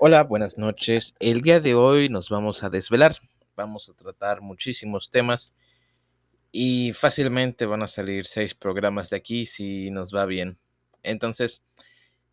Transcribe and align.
Hola, 0.00 0.24
buenas 0.24 0.58
noches. 0.58 1.14
El 1.20 1.40
día 1.40 1.60
de 1.60 1.74
hoy 1.74 2.08
nos 2.08 2.30
vamos 2.30 2.64
a 2.64 2.70
desvelar. 2.70 3.14
Vamos 3.54 3.88
a 3.88 3.94
tratar 3.94 4.40
muchísimos 4.40 5.12
temas 5.12 5.54
y 6.50 6.92
fácilmente 6.94 7.64
van 7.64 7.82
a 7.82 7.88
salir 7.88 8.26
seis 8.26 8.54
programas 8.54 9.08
de 9.10 9.18
aquí 9.18 9.46
si 9.46 9.90
nos 9.90 10.12
va 10.12 10.26
bien. 10.26 10.58
Entonces, 11.04 11.64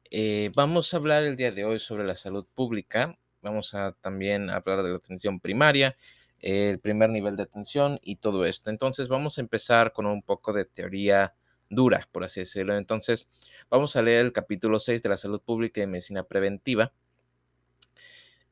eh, 0.09 0.51
vamos 0.55 0.91
a 0.91 0.97
hablar 0.97 1.23
el 1.23 1.35
día 1.35 1.51
de 1.51 1.65
hoy 1.65 1.77
sobre 1.77 2.03
la 2.03 2.15
salud 2.15 2.47
pública. 2.55 3.15
Vamos 3.43 3.75
a 3.75 3.91
también 3.91 4.49
hablar 4.49 4.81
de 4.81 4.89
la 4.89 4.97
atención 4.97 5.39
primaria, 5.39 5.95
el 6.39 6.79
primer 6.79 7.11
nivel 7.11 7.35
de 7.35 7.43
atención 7.43 7.99
y 8.01 8.15
todo 8.15 8.45
esto. 8.45 8.71
Entonces, 8.71 9.07
vamos 9.07 9.37
a 9.37 9.41
empezar 9.41 9.93
con 9.93 10.07
un 10.07 10.23
poco 10.23 10.51
de 10.51 10.65
teoría 10.65 11.35
dura, 11.69 12.09
por 12.11 12.23
así 12.23 12.39
decirlo. 12.39 12.75
Entonces, 12.75 13.29
vamos 13.69 13.95
a 13.95 14.01
leer 14.01 14.25
el 14.25 14.33
capítulo 14.33 14.79
6 14.79 15.03
de 15.03 15.09
la 15.09 15.17
salud 15.17 15.41
pública 15.41 15.81
y 15.81 15.87
medicina 15.87 16.23
preventiva 16.23 16.91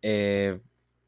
eh, 0.04 0.60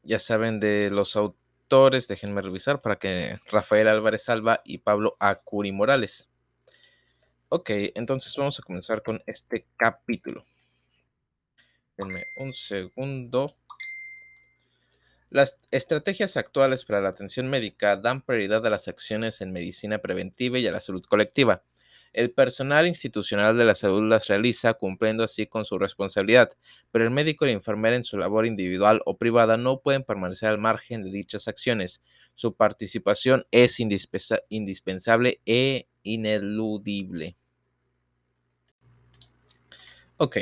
ya 0.02 0.18
saben 0.18 0.58
de 0.58 0.90
los 0.90 1.16
autores, 1.16 2.08
déjenme 2.08 2.42
revisar 2.42 2.80
para 2.80 2.96
que 2.96 3.38
Rafael 3.50 3.88
Álvarez 3.88 4.28
Alba 4.28 4.62
y 4.64 4.78
Pablo 4.78 5.16
Acuri 5.20 5.70
Morales. 5.70 6.28
Ok, 7.50 7.70
entonces 7.94 8.34
vamos 8.36 8.58
a 8.58 8.62
comenzar 8.62 9.02
con 9.02 9.22
este 9.26 9.66
capítulo. 9.76 10.44
Denme 11.96 12.24
un 12.36 12.54
segundo. 12.54 13.54
Las 15.30 15.58
estrategias 15.70 16.36
actuales 16.36 16.84
para 16.84 17.00
la 17.00 17.10
atención 17.10 17.48
médica 17.48 17.96
dan 17.96 18.22
prioridad 18.22 18.64
a 18.66 18.70
las 18.70 18.88
acciones 18.88 19.40
en 19.42 19.52
medicina 19.52 19.98
preventiva 19.98 20.58
y 20.58 20.66
a 20.66 20.72
la 20.72 20.80
salud 20.80 21.04
colectiva. 21.04 21.62
El 22.12 22.30
personal 22.30 22.86
institucional 22.86 23.58
de 23.58 23.64
la 23.64 23.74
salud 23.74 24.08
las 24.08 24.26
realiza 24.28 24.74
cumpliendo 24.74 25.24
así 25.24 25.46
con 25.46 25.64
su 25.64 25.78
responsabilidad, 25.78 26.50
pero 26.90 27.04
el 27.04 27.10
médico 27.10 27.44
y 27.44 27.48
la 27.48 27.54
enfermera 27.54 27.96
en 27.96 28.04
su 28.04 28.16
labor 28.16 28.46
individual 28.46 29.02
o 29.04 29.16
privada 29.16 29.56
no 29.56 29.80
pueden 29.80 30.02
permanecer 30.02 30.48
al 30.48 30.58
margen 30.58 31.02
de 31.02 31.10
dichas 31.10 31.48
acciones. 31.48 32.02
Su 32.34 32.54
participación 32.54 33.46
es 33.50 33.80
indispensable 33.80 35.40
e 35.44 35.88
ineludible. 36.02 37.36
Ok. 40.18 40.38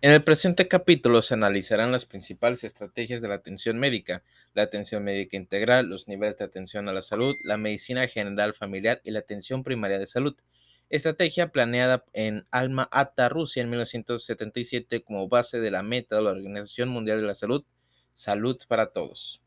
En 0.00 0.12
el 0.12 0.22
presente 0.22 0.68
capítulo 0.68 1.22
se 1.22 1.34
analizarán 1.34 1.90
las 1.90 2.04
principales 2.04 2.62
estrategias 2.62 3.20
de 3.20 3.26
la 3.26 3.34
atención 3.34 3.78
médica, 3.78 4.22
la 4.54 4.62
atención 4.62 5.02
médica 5.02 5.36
integral, 5.36 5.86
los 5.86 6.06
niveles 6.06 6.36
de 6.36 6.44
atención 6.44 6.88
a 6.88 6.92
la 6.92 7.02
salud, 7.02 7.34
la 7.42 7.56
medicina 7.56 8.06
general 8.06 8.54
familiar 8.54 9.00
y 9.02 9.10
la 9.10 9.18
atención 9.18 9.64
primaria 9.64 9.98
de 9.98 10.06
salud 10.06 10.36
estrategia 10.90 11.52
planeada 11.52 12.04
en 12.12 12.46
Alma 12.50 12.88
Ata, 12.90 13.28
Rusia, 13.28 13.62
en 13.62 13.70
1977 13.70 15.02
como 15.02 15.28
base 15.28 15.60
de 15.60 15.70
la 15.70 15.82
meta 15.82 16.16
de 16.16 16.22
la 16.22 16.30
Organización 16.30 16.88
Mundial 16.88 17.20
de 17.20 17.26
la 17.26 17.34
Salud, 17.34 17.64
Salud 18.14 18.58
para 18.66 18.92
Todos. 18.92 19.42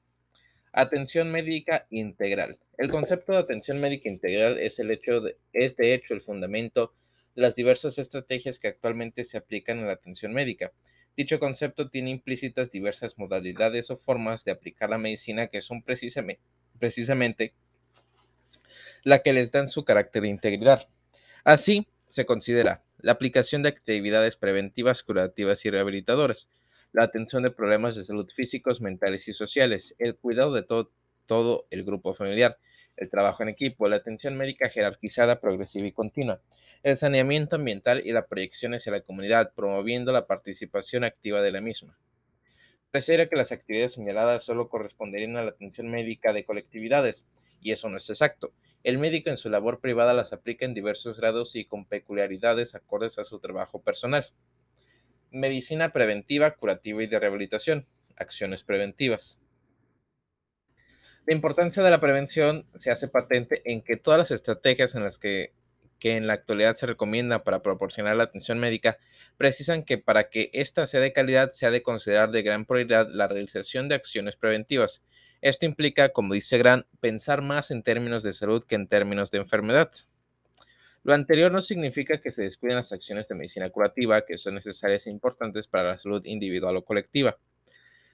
Atención 0.72 1.32
médica 1.32 1.88
integral. 1.90 2.60
El 2.78 2.90
concepto 2.90 3.34
de 3.34 3.40
atención 3.40 3.82
médica 3.82 4.08
integral 4.08 4.58
es, 4.60 4.80
el 4.80 4.92
hecho 4.92 5.20
de, 5.20 5.38
es 5.52 5.76
hecho 5.78 6.14
el 6.14 6.22
fundamento 6.22 6.94
de 7.36 7.42
las 7.42 7.56
diversas 7.56 7.98
estrategias 7.98 8.60
que 8.60 8.70
actualmente 8.70 9.26
se 9.26 9.38
aplican 9.38 9.80
en 9.80 9.88
la 9.88 9.94
atención 9.94 10.34
médica. 10.34 10.72
Dicho 11.18 11.40
concepto 11.40 11.90
tiene 11.90 12.12
implícitas 12.12 12.72
diversas 12.72 13.18
modalidades 13.18 13.90
o 13.90 13.98
formas 13.98 14.46
de 14.46 14.52
aplicar 14.52 14.90
la 14.90 14.98
medicina 14.98 15.48
que 15.48 15.62
son 15.62 15.82
precisamente, 15.82 16.42
precisamente 16.80 17.54
la 19.04 19.22
que 19.22 19.34
les 19.34 19.52
dan 19.52 19.68
su 19.68 19.84
carácter 19.84 20.22
de 20.22 20.30
integridad. 20.30 20.88
Así, 21.44 21.88
se 22.08 22.26
considera 22.28 22.84
la 23.00 23.14
aplicación 23.14 23.64
de 23.64 23.70
actividades 23.70 24.36
preventivas, 24.36 25.02
curativas 25.02 25.66
y 25.66 25.72
rehabilitadoras, 25.72 26.50
la 26.94 27.04
atención 27.04 27.42
de 27.42 27.50
problemas 27.50 27.96
de 27.96 28.04
salud 28.04 28.30
físicos, 28.30 28.80
mentales 28.80 29.28
y 29.28 29.34
sociales, 29.34 29.96
el 29.98 30.16
cuidado 30.16 30.54
de 30.54 30.64
todo, 30.64 31.66
el 31.72 31.84
grupo 31.84 32.14
familiar, 32.14 32.60
el 32.96 33.10
trabajo 33.10 33.42
en 33.42 33.50
equipo, 33.50 33.88
la 33.90 33.96
atención 33.96 34.38
médica 34.38 34.70
jerarquizada, 34.70 35.40
progresiva 35.40 35.88
y 35.88 35.94
continua, 35.94 36.42
el 36.84 36.96
saneamiento 36.96 37.56
ambiental 37.56 38.06
y 38.06 38.12
la 38.12 38.28
proyección 38.28 38.76
hacia 38.76 38.92
la 38.92 39.02
comunidad, 39.02 39.54
promoviendo 39.56 40.12
la 40.12 40.28
participación 40.28 41.04
activa 41.04 41.42
de 41.42 41.52
la 41.52 41.62
misma. 41.62 41.98
Pareciera 42.92 43.28
que 43.28 43.36
las 43.38 43.52
actividades 43.52 43.94
señaladas 43.94 44.44
solo 44.44 44.70
corresponderían 44.70 45.38
a 45.38 45.44
la 45.44 45.52
atención 45.52 45.90
médica 45.90 46.34
de 46.34 46.46
colectividades, 46.46 47.26
y 47.62 47.72
eso 47.72 47.90
no 47.90 47.98
es 47.98 48.10
exacto. 48.10 48.54
El 48.84 48.98
médico 48.98 49.30
en 49.30 49.38
su 49.38 49.50
labor 49.50 49.80
privada 49.80 50.14
las 50.14 50.34
aplica 50.34 50.66
en 50.66 50.74
diversos 50.74 51.18
grados 51.18 51.56
y 51.56 51.66
con 51.66 51.86
peculiaridades 51.86 52.74
acordes 52.74 53.20
a 53.20 53.26
su 53.26 53.40
trabajo 53.40 53.82
personal. 53.82 54.26
Medicina 55.30 55.94
preventiva, 55.94 56.52
curativa 56.52 57.04
y 57.04 57.08
de 57.08 57.20
rehabilitación. 57.20 57.86
Acciones 58.16 58.64
preventivas. 58.64 59.40
La 61.28 61.36
importancia 61.36 61.84
de 61.84 61.92
la 61.92 62.02
prevención 62.02 62.66
se 62.74 62.90
hace 62.90 63.08
patente 63.08 63.62
en 63.66 63.84
que 63.84 63.98
todas 63.98 64.18
las 64.18 64.32
estrategias 64.32 64.96
en 64.96 65.04
las 65.04 65.20
que, 65.20 65.54
que 66.00 66.18
en 66.18 66.26
la 66.26 66.34
actualidad 66.34 66.74
se 66.74 66.88
recomienda 66.88 67.44
para 67.44 67.62
proporcionar 67.62 68.16
la 68.16 68.24
atención 68.24 68.60
médica 68.60 68.98
precisan 69.38 69.84
que 69.84 70.00
para 70.00 70.30
que 70.30 70.50
ésta 70.54 70.88
sea 70.88 71.00
de 71.00 71.14
calidad 71.14 71.52
se 71.52 71.68
ha 71.68 71.72
de 71.72 71.84
considerar 71.84 72.32
de 72.32 72.42
gran 72.42 72.66
prioridad 72.66 73.08
la 73.12 73.28
realización 73.28 73.88
de 73.88 73.96
acciones 73.96 74.36
preventivas, 74.36 75.04
esto 75.42 75.66
implica, 75.66 76.10
como 76.10 76.34
dice 76.34 76.58
Grant, 76.58 76.86
pensar 77.00 77.42
más 77.42 77.72
en 77.72 77.84
términos 77.84 78.24
de 78.24 78.34
salud 78.34 78.64
que 78.64 78.76
en 78.76 78.88
términos 78.88 79.32
de 79.32 79.40
enfermedad. 79.40 79.92
Lo 81.04 81.16
anterior 81.16 81.52
no 81.52 81.64
significa 81.64 82.22
que 82.22 82.32
se 82.32 82.44
descuiden 82.44 82.78
las 82.78 82.92
acciones 82.92 83.28
de 83.28 83.34
medicina 83.34 83.70
curativa, 83.72 84.24
que 84.24 84.38
son 84.38 84.54
necesarias 84.54 85.08
e 85.08 85.10
importantes 85.10 85.68
para 85.68 85.90
la 85.90 85.98
salud 85.98 86.24
individual 86.26 86.78
o 86.78 86.86
colectiva. 86.86 87.40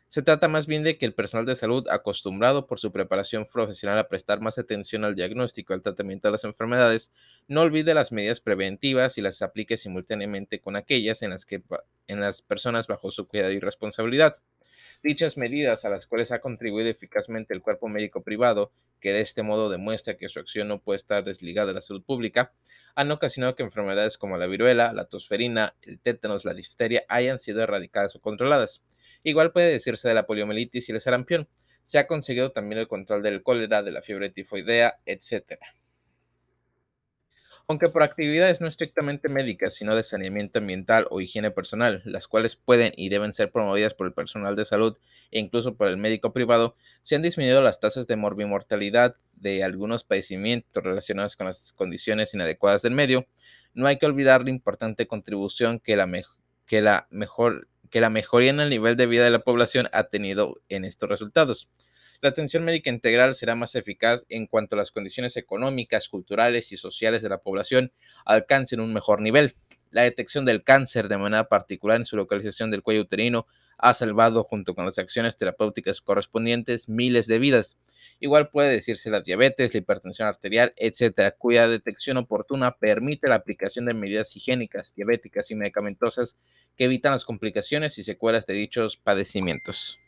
Se 0.09 0.21
trata 0.21 0.47
más 0.47 0.67
bien 0.67 0.83
de 0.83 0.97
que 0.97 1.05
el 1.05 1.13
personal 1.13 1.45
de 1.45 1.55
salud, 1.55 1.85
acostumbrado 1.89 2.65
por 2.65 2.79
su 2.79 2.93
preparación 2.93 3.45
profesional 3.45 3.99
a 3.99 4.07
prestar 4.07 4.39
más 4.39 4.57
atención 4.57 5.03
al 5.03 5.15
diagnóstico 5.15 5.73
y 5.73 5.75
al 5.75 5.81
tratamiento 5.81 6.29
de 6.29 6.31
las 6.31 6.45
enfermedades, 6.45 7.11
no 7.49 7.59
olvide 7.59 7.93
las 7.93 8.13
medidas 8.13 8.39
preventivas 8.39 9.17
y 9.17 9.21
las 9.21 9.41
aplique 9.41 9.75
simultáneamente 9.75 10.61
con 10.61 10.77
aquellas 10.77 11.23
en 11.23 11.31
las 11.31 11.45
que 11.45 11.61
en 12.07 12.21
las 12.21 12.41
personas 12.41 12.87
bajo 12.87 13.11
su 13.11 13.27
cuidado 13.27 13.51
y 13.51 13.59
responsabilidad. 13.59 14.37
Dichas 15.03 15.37
medidas, 15.37 15.85
a 15.85 15.89
las 15.89 16.07
cuales 16.07 16.31
ha 16.31 16.41
contribuido 16.41 16.89
eficazmente 16.89 17.53
el 17.53 17.61
cuerpo 17.61 17.87
médico 17.87 18.23
privado, 18.23 18.71
que 18.99 19.13
de 19.13 19.21
este 19.21 19.43
modo 19.43 19.69
demuestra 19.69 20.17
que 20.17 20.27
su 20.27 20.39
acción 20.39 20.67
no 20.67 20.81
puede 20.81 20.97
estar 20.97 21.23
desligada 21.23 21.67
de 21.67 21.73
la 21.75 21.81
salud 21.81 22.03
pública, 22.03 22.51
han 22.95 23.11
ocasionado 23.11 23.55
que 23.55 23.61
enfermedades 23.61 24.17
como 24.17 24.37
la 24.37 24.47
viruela, 24.47 24.93
la 24.93 25.05
tosferina, 25.05 25.75
el 25.83 25.99
tétanos, 25.99 26.45
la 26.45 26.55
difteria 26.55 27.05
hayan 27.09 27.37
sido 27.37 27.61
erradicadas 27.61 28.15
o 28.15 28.21
controladas. 28.21 28.83
Igual 29.23 29.51
puede 29.51 29.71
decirse 29.71 30.07
de 30.07 30.15
la 30.15 30.25
poliomielitis 30.25 30.89
y 30.89 30.91
el 30.91 30.99
sarampión. 30.99 31.47
Se 31.83 31.99
ha 31.99 32.07
conseguido 32.07 32.51
también 32.51 32.79
el 32.79 32.87
control 32.87 33.21
del 33.21 33.43
cólera, 33.43 33.83
de 33.83 33.91
la 33.91 34.01
fiebre 34.01 34.31
tifoidea, 34.31 34.99
etc 35.05 35.59
aunque 37.67 37.89
por 37.89 38.01
actividades 38.01 38.61
no 38.61 38.67
estrictamente 38.67 39.27
médicas, 39.27 39.75
sino 39.75 39.95
de 39.95 40.03
saneamiento 40.03 40.59
ambiental 40.59 41.05
o 41.09 41.19
higiene 41.19 41.51
personal, 41.51 42.01
las 42.05 42.27
cuales 42.27 42.55
pueden 42.55 42.93
y 42.95 43.09
deben 43.09 43.33
ser 43.33 43.51
promovidas 43.51 43.93
por 43.93 44.07
el 44.07 44.13
personal 44.13 44.55
de 44.55 44.63
salud 44.63 44.97
e 45.31 45.39
incluso 45.39 45.75
por 45.75 45.89
el 45.89 45.97
médico 45.97 46.31
privado, 46.31 46.75
se 47.01 47.15
han 47.15 47.21
disminuido 47.21 47.61
las 47.61 47.81
tasas 47.81 48.07
de 48.07 48.15
morbimortalidad 48.15 49.17
de 49.33 49.65
algunos 49.65 50.05
padecimientos 50.05 50.81
relacionados 50.81 51.35
con 51.35 51.47
las 51.47 51.73
condiciones 51.73 52.33
inadecuadas 52.33 52.81
del 52.83 52.93
medio, 52.93 53.27
no 53.73 53.85
hay 53.87 53.97
que 53.97 54.05
olvidar 54.05 54.43
la 54.43 54.49
importante 54.49 55.05
contribución 55.05 55.79
que 55.79 55.97
la, 55.97 56.09
que 56.65 56.81
la, 56.81 57.07
mejoría 58.09 58.49
en 58.49 58.61
el 58.61 58.69
nivel 58.69 58.95
de 58.95 59.05
vida 59.07 59.25
de 59.25 59.31
la 59.31 59.39
población 59.39 59.89
ha 59.91 60.05
tenido 60.05 60.55
en 60.69 60.85
estos 60.85 61.09
resultados. 61.09 61.69
La 62.19 62.29
atención 62.29 62.65
médica 62.65 62.89
integral 62.89 63.35
será 63.35 63.53
más 63.53 63.75
eficaz 63.75 64.25
en 64.29 64.47
cuanto 64.47 64.75
las 64.75 64.91
condiciones 64.91 65.37
económicas, 65.37 66.09
culturales 66.09 66.71
y 66.71 66.77
sociales 66.77 67.21
de 67.21 67.29
la 67.29 67.37
población 67.37 67.91
alcancen 68.25 68.79
un 68.79 68.91
mejor 68.91 69.21
nivel. 69.21 69.55
La 69.91 70.01
detección 70.01 70.43
del 70.43 70.63
cáncer 70.63 71.09
de 71.09 71.19
manera 71.19 71.47
particular 71.47 71.97
en 71.97 72.05
su 72.05 72.17
localización 72.17 72.71
del 72.71 72.81
cuello 72.81 73.01
uterino 73.01 73.45
ha 73.77 73.93
salvado, 73.93 74.43
junto 74.43 74.73
con 74.73 74.85
las 74.85 74.97
acciones 74.97 75.37
terapéuticas 75.37 76.01
correspondientes, 76.01 76.89
miles 76.89 77.27
de 77.27 77.37
vidas. 77.37 77.77
Igual 78.19 78.49
puede 78.49 78.71
decirse 78.71 79.11
la 79.11 79.21
diabetes, 79.21 79.75
la 79.75 79.77
hipertensión 79.77 80.27
arterial, 80.27 80.73
etcétera, 80.75 81.35
cuya 81.37 81.67
detección 81.67 82.17
oportuna 82.17 82.77
permite 82.77 83.29
la 83.29 83.35
aplicación 83.35 83.85
de 83.85 83.93
medidas 83.93 84.35
higiénicas, 84.35 84.91
diabéticas 84.95 85.51
y 85.51 85.55
medicamentosas 85.55 86.35
que 86.75 86.85
evitan 86.85 87.11
las 87.11 87.25
complicaciones 87.25 87.99
y 87.99 88.03
secuelas 88.03 88.47
de 88.47 88.55
dichos 88.55 88.97
padecimientos. 88.97 89.99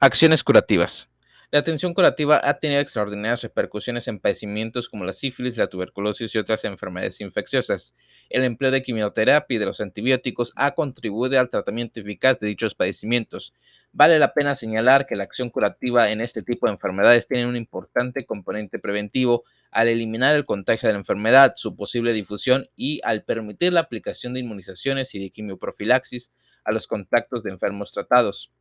Acciones 0.00 0.44
curativas. 0.44 1.08
La 1.50 1.58
atención 1.58 1.92
curativa 1.92 2.40
ha 2.44 2.60
tenido 2.60 2.80
extraordinarias 2.80 3.42
repercusiones 3.42 4.06
en 4.06 4.20
padecimientos 4.20 4.88
como 4.88 5.04
la 5.04 5.12
sífilis, 5.12 5.56
la 5.56 5.66
tuberculosis 5.66 6.32
y 6.32 6.38
otras 6.38 6.64
enfermedades 6.64 7.20
infecciosas. 7.20 7.96
El 8.30 8.44
empleo 8.44 8.70
de 8.70 8.84
quimioterapia 8.84 9.56
y 9.56 9.58
de 9.58 9.66
los 9.66 9.80
antibióticos 9.80 10.52
ha 10.54 10.76
contribuido 10.76 11.40
al 11.40 11.50
tratamiento 11.50 11.98
eficaz 11.98 12.38
de 12.38 12.46
dichos 12.46 12.76
padecimientos. 12.76 13.54
Vale 13.90 14.20
la 14.20 14.34
pena 14.34 14.54
señalar 14.54 15.04
que 15.04 15.16
la 15.16 15.24
acción 15.24 15.50
curativa 15.50 16.12
en 16.12 16.20
este 16.20 16.44
tipo 16.44 16.68
de 16.68 16.74
enfermedades 16.74 17.26
tiene 17.26 17.48
un 17.48 17.56
importante 17.56 18.24
componente 18.24 18.78
preventivo 18.78 19.42
al 19.72 19.88
eliminar 19.88 20.36
el 20.36 20.44
contagio 20.44 20.86
de 20.86 20.92
la 20.92 21.00
enfermedad, 21.00 21.54
su 21.56 21.74
posible 21.74 22.12
difusión 22.12 22.70
y 22.76 23.00
al 23.02 23.24
permitir 23.24 23.72
la 23.72 23.80
aplicación 23.80 24.32
de 24.32 24.40
inmunizaciones 24.40 25.12
y 25.16 25.18
de 25.18 25.30
quimioprofilaxis 25.30 26.30
a 26.62 26.70
los 26.70 26.86
contactos 26.86 27.42
de 27.42 27.50
enfermos 27.50 27.92
tratados. 27.92 28.52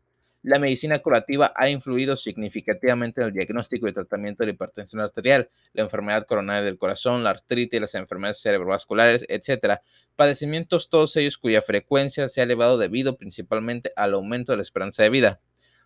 La 0.47 0.59
medicina 0.59 0.99
curativa 0.99 1.51
ha 1.57 1.67
influido 1.67 2.15
significativamente 2.15 3.19
en 3.19 3.27
el 3.27 3.33
diagnóstico 3.33 3.85
y 3.85 3.91
tratamiento 3.91 4.43
de 4.43 4.47
la 4.47 4.53
hipertensión 4.53 5.01
arterial, 5.01 5.49
la 5.73 5.83
enfermedad 5.83 6.25
coronaria 6.25 6.63
del 6.63 6.77
corazón, 6.77 7.21
la 7.21 7.31
artritis, 7.31 7.81
las 7.81 7.95
enfermedades 7.95 8.39
cerebrovasculares, 8.39 9.25
etc. 9.27 9.81
Padecimientos 10.15 10.89
todos 10.89 11.17
ellos 11.17 11.37
cuya 11.37 11.61
frecuencia 11.61 12.29
se 12.29 12.39
ha 12.39 12.45
elevado 12.45 12.77
debido 12.77 13.17
principalmente 13.17 13.91
al 13.97 14.13
aumento 14.13 14.53
de 14.53 14.55
la 14.55 14.61
esperanza 14.61 15.03
de 15.03 15.09
vida. 15.09 15.41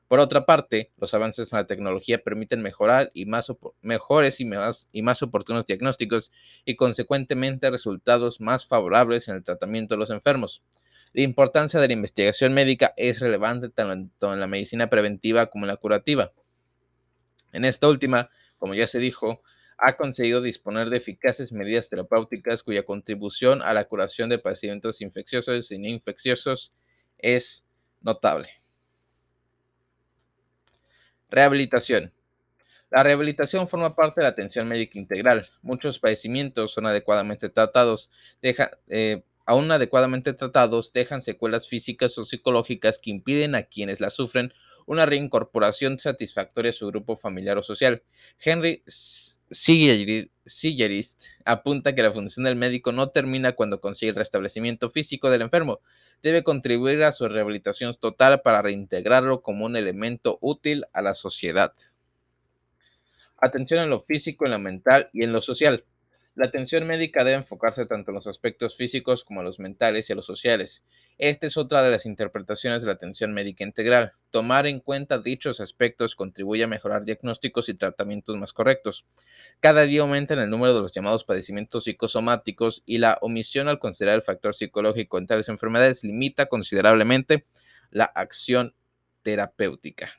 Por 0.08 0.19
otra 0.19 0.46
parte, 0.46 0.92
los 0.98 1.16
avances 1.16 1.52
en 1.52 1.57
la 1.57 1.66
tecnología 1.66 2.22
permiten 2.22 2.62
mejorar 2.62 3.10
y 3.16 3.25
más 3.25 3.52
mejores 3.81 4.40
y 4.42 4.46
más, 4.46 4.90
y 4.92 5.02
más 5.02 5.24
oportunos 5.24 5.66
diagnósticos 5.66 6.31
y 6.66 6.75
consecuentemente 6.75 7.72
resultados 7.72 8.40
más 8.40 8.68
favorables 8.68 9.28
en 9.28 9.38
el 9.38 9.44
tratamiento 9.44 9.96
de 9.96 10.00
los 10.00 10.12
enfermos. 10.12 10.62
La 11.13 11.24
importancia 11.24 11.80
de 11.80 11.88
la 11.88 11.94
investigación 11.94 12.54
médica 12.54 12.94
es 12.96 13.19
relevante 13.19 13.69
tanto 13.69 14.34
en 14.34 14.40
la 14.40 14.48
medicina 14.48 14.90
preventiva 14.90 15.48
como 15.48 15.66
en 15.66 15.69
la 15.69 15.78
curativa. 15.78 16.31
En 17.52 17.66
esta 17.66 17.90
última, 17.90 18.30
como 18.58 18.75
ya 18.75 18.88
se 18.88 19.00
dijo, 19.00 19.42
ha 19.78 19.98
conseguido 19.98 20.42
disponer 20.42 20.90
de 20.90 20.98
eficaces 20.98 21.52
medidas 21.52 21.90
terapéuticas 21.90 22.63
cuya 22.63 22.84
contribución 22.84 23.62
a 23.62 23.74
la 23.74 23.86
curación 23.86 24.30
de 24.30 24.38
padecimientos 24.38 25.02
infecciosos 25.02 25.72
y 25.72 25.80
no 25.80 25.88
infecciosos 25.88 26.74
es 27.18 27.66
notable. 28.00 28.50
Rehabilitación. 31.30 32.14
La 32.92 33.04
rehabilitación 33.04 33.68
forma 33.68 33.96
parte 33.96 34.19
de 34.19 34.25
la 34.25 34.30
atención 34.30 34.68
médica 34.68 35.00
integral. 35.00 35.50
Muchos 35.62 35.98
padecimientos 35.98 36.74
son 36.74 36.86
adecuadamente 36.86 37.50
tratados, 37.50 38.12
deja, 38.42 38.72
eh, 38.88 39.24
aún 39.46 39.72
adecuadamente 39.72 40.34
tratados, 40.34 40.94
dejan 40.94 41.22
secuelas 41.22 41.68
físicas 41.68 42.18
o 42.18 42.24
psicológicas 42.24 43.00
que 43.00 43.12
impiden 43.12 43.56
a 43.56 43.64
quienes 43.64 44.00
la 44.00 44.10
sufren 44.10 44.54
una 44.86 45.06
reincorporación 45.06 46.00
satisfactoria 46.00 46.72
a 46.72 46.74
su 46.74 46.88
grupo 46.88 47.16
familiar 47.16 47.58
o 47.58 47.64
social. 47.64 48.04
Henry 48.40 48.84
Sillerist 50.46 51.24
apunta 51.46 51.96
que 51.96 52.04
la 52.04 52.12
función 52.12 52.44
del 52.44 52.56
médico 52.56 52.92
no 52.92 53.10
termina 53.10 53.54
cuando 53.54 53.80
consigue 53.80 54.10
el 54.10 54.16
restablecimiento 54.16 54.90
físico 54.90 55.30
del 55.30 55.44
enfermo, 55.44 55.82
debe 56.22 56.44
contribuir 56.44 57.04
a 57.04 57.12
su 57.12 57.28
rehabilitación 57.28 57.94
total 58.00 58.42
para 58.42 58.62
reintegrarlo 58.62 59.42
como 59.42 59.66
un 59.66 59.76
elemento 59.76 60.38
útil 60.42 60.86
a 60.94 61.02
la 61.02 61.14
sociedad. 61.14 61.74
Atención 63.38 63.80
en 63.80 63.90
lo 63.90 64.00
físico, 64.00 64.46
en 64.46 64.52
lo 64.52 64.60
mental 64.60 65.10
y 65.14 65.24
en 65.24 65.34
lo 65.34 65.42
social. 65.42 65.84
La 66.33 66.45
atención 66.45 66.88
médica 66.88 67.25
debe 67.25 67.36
enfocarse 67.36 67.86
tanto 67.86 68.12
en 68.12 68.16
los 68.16 68.25
aspectos 68.25 68.78
físicos 68.78 69.25
como 69.25 69.42
en 69.42 69.45
los 69.48 69.60
mentales 69.60 70.10
y 70.10 70.16
los 70.16 70.25
sociales. 70.25 70.81
Esta 71.18 71.45
es 71.45 71.57
otra 71.57 71.83
de 71.83 71.89
las 71.89 72.06
interpretaciones 72.06 72.81
de 72.81 72.88
la 72.88 72.94
atención 72.94 73.33
médica 73.33 73.66
integral. 73.66 74.13
Tomar 74.30 74.66
en 74.66 74.80
cuenta 74.80 75.19
dichos 75.19 75.60
aspectos 75.60 76.16
contribuye 76.16 76.63
a 76.63 76.68
mejorar 76.68 77.04
diagnósticos 77.04 77.68
y 77.68 77.74
tratamientos 77.74 78.38
más 78.38 78.54
correctos. 78.54 79.06
Cada 79.60 79.81
día 79.81 80.01
aumenta 80.01 80.33
el 80.33 80.50
número 80.50 80.74
de 80.74 80.80
los 80.80 80.94
llamados 80.94 81.25
padecimientos 81.25 81.83
psicosomáticos 81.83 82.81
y 82.86 83.00
la 83.00 83.18
omisión 83.22 83.68
al 83.68 83.80
considerar 83.80 84.16
el 84.16 84.24
factor 84.24 84.56
psicológico 84.56 85.18
en 85.18 85.28
tales 85.28 85.50
enfermedades 85.50 86.01
limita 86.06 86.45
considerablemente 86.45 87.45
la 87.89 88.06
acción 88.06 88.74
terapéutica. 89.22 90.12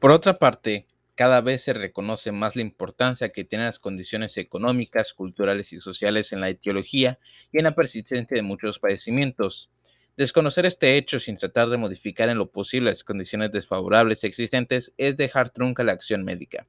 Por 0.00 0.10
otra 0.10 0.34
parte, 0.34 0.88
cada 1.20 1.42
vez 1.42 1.60
se 1.60 1.74
reconoce 1.74 2.32
más 2.32 2.56
la 2.56 2.62
importancia 2.62 3.28
que 3.28 3.44
tienen 3.44 3.66
las 3.66 3.78
condiciones 3.78 4.38
económicas, 4.38 5.12
culturales 5.12 5.70
y 5.74 5.78
sociales 5.78 6.32
en 6.32 6.40
la 6.40 6.48
etiología 6.48 7.18
y 7.52 7.58
en 7.58 7.64
la 7.64 7.74
persistencia 7.74 8.34
de 8.34 8.40
muchos 8.40 8.78
padecimientos. 8.78 9.70
Desconocer 10.16 10.64
este 10.64 10.96
hecho 10.96 11.20
sin 11.20 11.36
tratar 11.36 11.68
de 11.68 11.76
modificar 11.76 12.30
en 12.30 12.38
lo 12.38 12.50
posible 12.50 12.88
las 12.88 13.04
condiciones 13.04 13.52
desfavorables 13.52 14.24
existentes 14.24 14.94
es 14.96 15.18
dejar 15.18 15.50
trunca 15.50 15.84
la 15.84 15.92
acción 15.92 16.24
médica. 16.24 16.66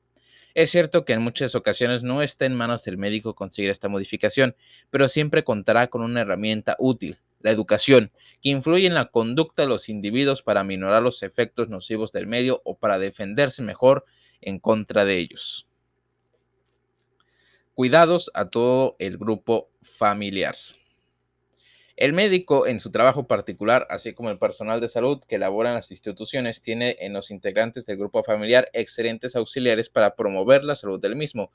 Es 0.53 0.69
cierto 0.69 1.06
que 1.06 1.13
en 1.13 1.21
muchas 1.21 1.56
ocasiones 1.56 2.03
no 2.03 2.21
está 2.21 2.45
en 2.45 2.56
manos 2.56 2.83
del 2.83 2.98
médico 2.98 3.36
conseguir 3.36 3.69
esta 3.69 3.88
modificación, 3.88 4.57
pero 4.89 5.07
siempre 5.07 5.45
contará 5.45 5.88
con 5.88 6.01
una 6.01 6.24
herramienta 6.24 6.75
útil, 6.77 7.19
la 7.39 7.51
educación, 7.51 8.12
que 8.42 8.50
influye 8.50 8.86
en 8.86 8.95
la 8.95 9.06
conducta 9.06 9.62
de 9.62 9.69
los 9.69 9.88
individuos 9.88 10.42
para 10.42 10.65
minorar 10.65 11.01
los 11.01 11.24
efectos 11.24 11.69
nocivos 11.69 12.12
del 12.12 12.27
medio 12.27 12.62
o 12.65 12.77
para 12.77 13.00
defenderse 13.00 13.62
mejor 13.62 14.03
en 14.41 14.59
contra 14.59 15.05
de 15.05 15.17
ellos. 15.17 15.67
Cuidados 17.73 18.29
a 18.33 18.49
todo 18.49 18.95
el 18.99 19.17
grupo 19.17 19.69
familiar. 19.81 20.55
El 22.01 22.13
médico, 22.13 22.65
en 22.65 22.79
su 22.79 22.89
trabajo 22.91 23.27
particular, 23.27 23.85
así 23.89 24.13
como 24.13 24.31
el 24.31 24.39
personal 24.39 24.81
de 24.81 24.88
salud 24.88 25.19
que 25.27 25.35
elabora 25.35 25.69
en 25.69 25.75
las 25.75 25.91
instituciones, 25.91 26.61
tiene 26.61 26.97
en 26.99 27.13
los 27.13 27.29
integrantes 27.29 27.85
del 27.85 27.97
grupo 27.97 28.23
familiar 28.23 28.69
excelentes 28.73 29.35
auxiliares 29.35 29.89
para 29.89 30.15
promover 30.15 30.63
la 30.63 30.75
salud 30.75 30.99
del 30.99 31.15
mismo. 31.15 31.51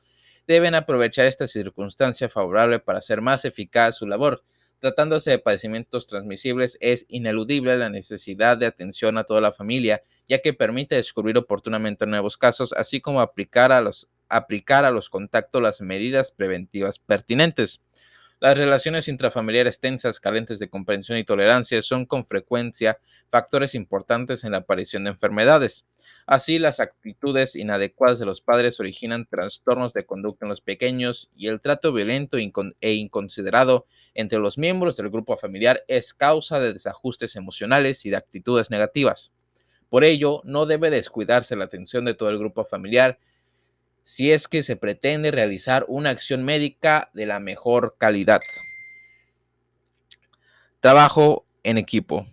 Deben 0.47 0.77
aprovechar 0.77 1.27
esta 1.27 1.49
circunstancia 1.49 2.29
favorable 2.29 2.79
para 2.79 3.01
hacer 3.01 3.21
más 3.21 3.45
eficaz 3.45 3.97
su 3.97 4.07
labor. 4.07 4.45
Tratándose 4.79 5.31
de 5.31 5.39
padecimientos 5.41 6.07
transmisibles, 6.07 6.79
es 6.81 7.07
ineludible 7.09 7.77
la 7.77 7.91
necesidad 7.91 8.57
de 8.57 8.67
atención 8.67 9.19
a 9.19 9.25
toda 9.25 9.41
la 9.41 9.51
familia 9.51 10.03
ya 10.29 10.39
que 10.39 10.53
permite 10.53 10.97
descubrir 10.97 11.39
oportunamente 11.39 12.07
nuevos 12.07 12.37
casos, 12.37 12.73
así 12.73 13.01
como 13.01 13.21
aplicar 13.21 13.73
a 13.73 13.81
los, 13.81 14.09
aplicar 14.29 14.85
a 14.85 14.91
los 14.91 15.11
contactos 15.11 15.63
las 15.63 15.81
medidas 15.81 16.31
preventivas 16.33 16.99
pertinentes. 16.99 17.81
Las 18.39 18.59
relaciones 18.59 19.09
intrafamiliares 19.09 19.81
tensas, 19.81 20.21
carentes 20.21 20.59
de 20.59 20.69
comprensión 20.69 21.17
y 21.17 21.25
tolerancia 21.25 21.81
son 21.81 22.05
con 22.05 22.23
frecuencia 22.23 22.99
factores 23.31 23.75
importantes 23.75 24.45
en 24.45 24.51
la 24.51 24.59
aparición 24.59 25.05
de 25.05 25.11
enfermedades. 25.11 25.87
Así, 26.27 26.59
las 26.59 26.79
actitudes 26.79 27.57
inadecuadas 27.57 28.19
de 28.19 28.27
los 28.27 28.43
padres 28.43 28.79
originan 28.79 29.25
trastornos 29.25 29.95
de 29.95 30.05
conducta 30.05 30.45
en 30.45 30.51
los 30.51 30.61
pequeños 30.61 31.31
y 31.35 31.49
el 31.49 31.63
trato 31.63 31.95
violento 31.95 32.37
e 32.37 32.93
inconsiderado 32.93 33.87
entre 34.13 34.39
los 34.39 34.59
miembros 34.59 34.99
del 34.99 35.09
grupo 35.09 35.39
familiar 35.39 35.83
es 35.89 36.13
causa 36.13 36.61
de 36.61 36.75
desajustes 36.75 37.37
emocionales 37.37 38.05
y 38.05 38.11
de 38.11 38.17
actitudes 38.17 38.71
negativas. 38.71 39.33
Por 39.89 40.05
ello, 40.05 40.43
no 40.45 40.67
debe 40.67 40.91
descuidarse 40.91 41.57
la 41.57 41.65
atención 41.65 42.05
de 42.05 42.15
todo 42.15 42.31
el 42.31 42.39
grupo 42.39 42.65
familiar 42.65 43.19
si 44.05 44.31
es 44.31 44.47
que 44.47 44.63
se 44.63 44.77
pretende 44.77 45.33
realizar 45.33 45.85
una 45.89 46.11
acción 46.11 46.45
médica 46.45 47.11
de 47.13 47.27
la 47.27 47.41
mejor 47.41 47.97
calidad. 47.99 48.41
Trabajo 50.81 51.45
en 51.65 51.77
equipo. 51.77 52.27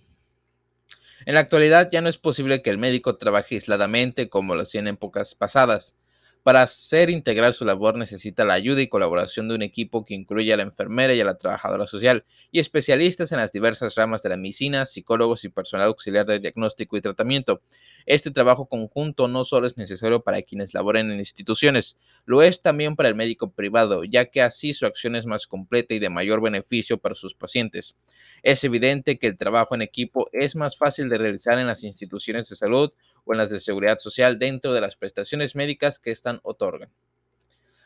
En 1.26 1.34
la 1.34 1.42
actualidad 1.42 1.90
ya 1.92 2.02
no 2.02 2.10
es 2.10 2.18
posible 2.20 2.62
que 2.62 2.70
el 2.70 2.78
médico 2.78 3.16
trabaje 3.16 3.56
aisladamente 3.56 4.30
como 4.30 4.54
lo 4.54 4.62
hacía 4.62 4.82
en 4.82 4.90
épocas 4.90 5.34
pasadas. 5.34 5.96
Para 6.44 6.62
hacer 6.62 7.10
integral 7.10 7.54
su 7.54 7.64
labor 7.64 7.98
necesita 7.98 8.44
la 8.44 8.56
ayuda 8.56 8.82
y 8.82 8.90
colaboración 8.90 9.48
de 9.48 9.56
un 9.56 9.62
equipo 9.62 10.04
que 10.04 10.14
incluya 10.14 10.56
a 10.56 10.58
la 10.58 10.64
enfermera 10.64 11.14
y 11.14 11.22
a 11.22 11.26
la 11.26 11.38
trabajadora 11.38 11.88
social 11.88 12.26
y 12.52 12.60
especialistas 12.60 13.32
en 13.32 13.38
las 13.38 13.54
diversas 13.54 13.96
ramas 13.96 14.24
de 14.24 14.30
la 14.30 14.36
medicina, 14.36 14.86
psicólogos 14.86 15.46
y 15.46 15.50
personal 15.50 15.88
auxiliar 15.88 16.26
de 16.26 16.40
diagnóstico 16.40 16.98
y 16.98 17.02
tratamiento. 17.02 17.62
Este 18.06 18.30
trabajo 18.30 18.66
conjunto 18.66 19.30
no 19.30 19.46
solo 19.46 19.68
es 19.68 19.78
necesario 19.78 20.22
para 20.22 20.42
quienes 20.42 20.74
laboren 20.74 21.12
en 21.12 21.20
instituciones, 21.20 21.96
lo 22.26 22.44
es 22.44 22.60
también 22.62 22.98
para 22.98 23.08
el 23.08 23.16
médico 23.16 23.50
privado, 23.52 24.04
ya 24.04 24.26
que 24.26 24.42
así 24.42 24.74
su 24.74 24.86
acción 24.86 25.16
es 25.16 25.26
más 25.26 25.48
completa 25.48 25.94
y 25.94 26.00
de 26.00 26.10
mayor 26.10 26.42
beneficio 26.42 26.98
para 26.98 27.16
sus 27.16 27.36
pacientes. 27.36 27.96
Es 28.42 28.66
evidente 28.66 29.18
que 29.18 29.28
el 29.28 29.38
trabajo 29.38 29.76
en 29.76 29.82
equipo 29.82 30.28
es 30.34 30.58
más 30.58 30.76
fácil 30.76 31.08
de 31.08 31.18
realizar 31.18 31.58
en 31.58 31.68
las 31.68 31.86
instituciones 31.86 32.50
de 32.50 32.58
salud 32.58 32.92
o 33.26 33.34
en 33.34 33.38
las 33.38 33.50
de 33.50 33.60
seguridad 33.60 34.00
social 34.00 34.40
dentro 34.40 34.74
de 34.74 34.82
las 34.82 34.96
prestaciones 34.96 35.56
médicas 35.56 36.00
que 36.00 36.12
están 36.12 36.40
otorgan. 36.44 36.90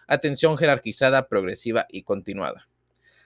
Atención 0.08 0.58
jerarquizada, 0.58 1.28
progresiva 1.28 1.86
y 1.90 2.04
continuada. 2.04 2.68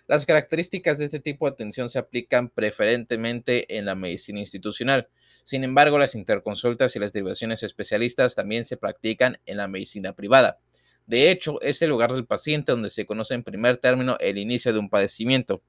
Las 0.07 0.25
características 0.25 0.97
de 0.97 1.05
este 1.05 1.19
tipo 1.19 1.45
de 1.45 1.53
atención 1.53 1.89
se 1.89 1.99
aplican 1.99 2.49
preferentemente 2.49 3.77
en 3.77 3.85
la 3.85 3.95
medicina 3.95 4.39
institucional. 4.39 5.07
Sin 5.43 5.63
embargo, 5.63 5.97
las 5.97 6.15
interconsultas 6.15 6.95
y 6.95 6.99
las 6.99 7.13
derivaciones 7.13 7.63
especialistas 7.63 8.35
también 8.35 8.65
se 8.65 8.77
practican 8.77 9.39
en 9.45 9.57
la 9.57 9.67
medicina 9.67 10.13
privada. 10.13 10.59
De 11.05 11.31
hecho, 11.31 11.61
es 11.61 11.81
el 11.81 11.89
lugar 11.89 12.13
del 12.13 12.25
paciente 12.25 12.71
donde 12.71 12.89
se 12.89 13.05
conoce 13.05 13.33
en 13.33 13.43
primer 13.43 13.77
término 13.77 14.17
el 14.19 14.37
inicio 14.37 14.73
de 14.73 14.79
un 14.79 14.89
padecimiento. 14.89 15.63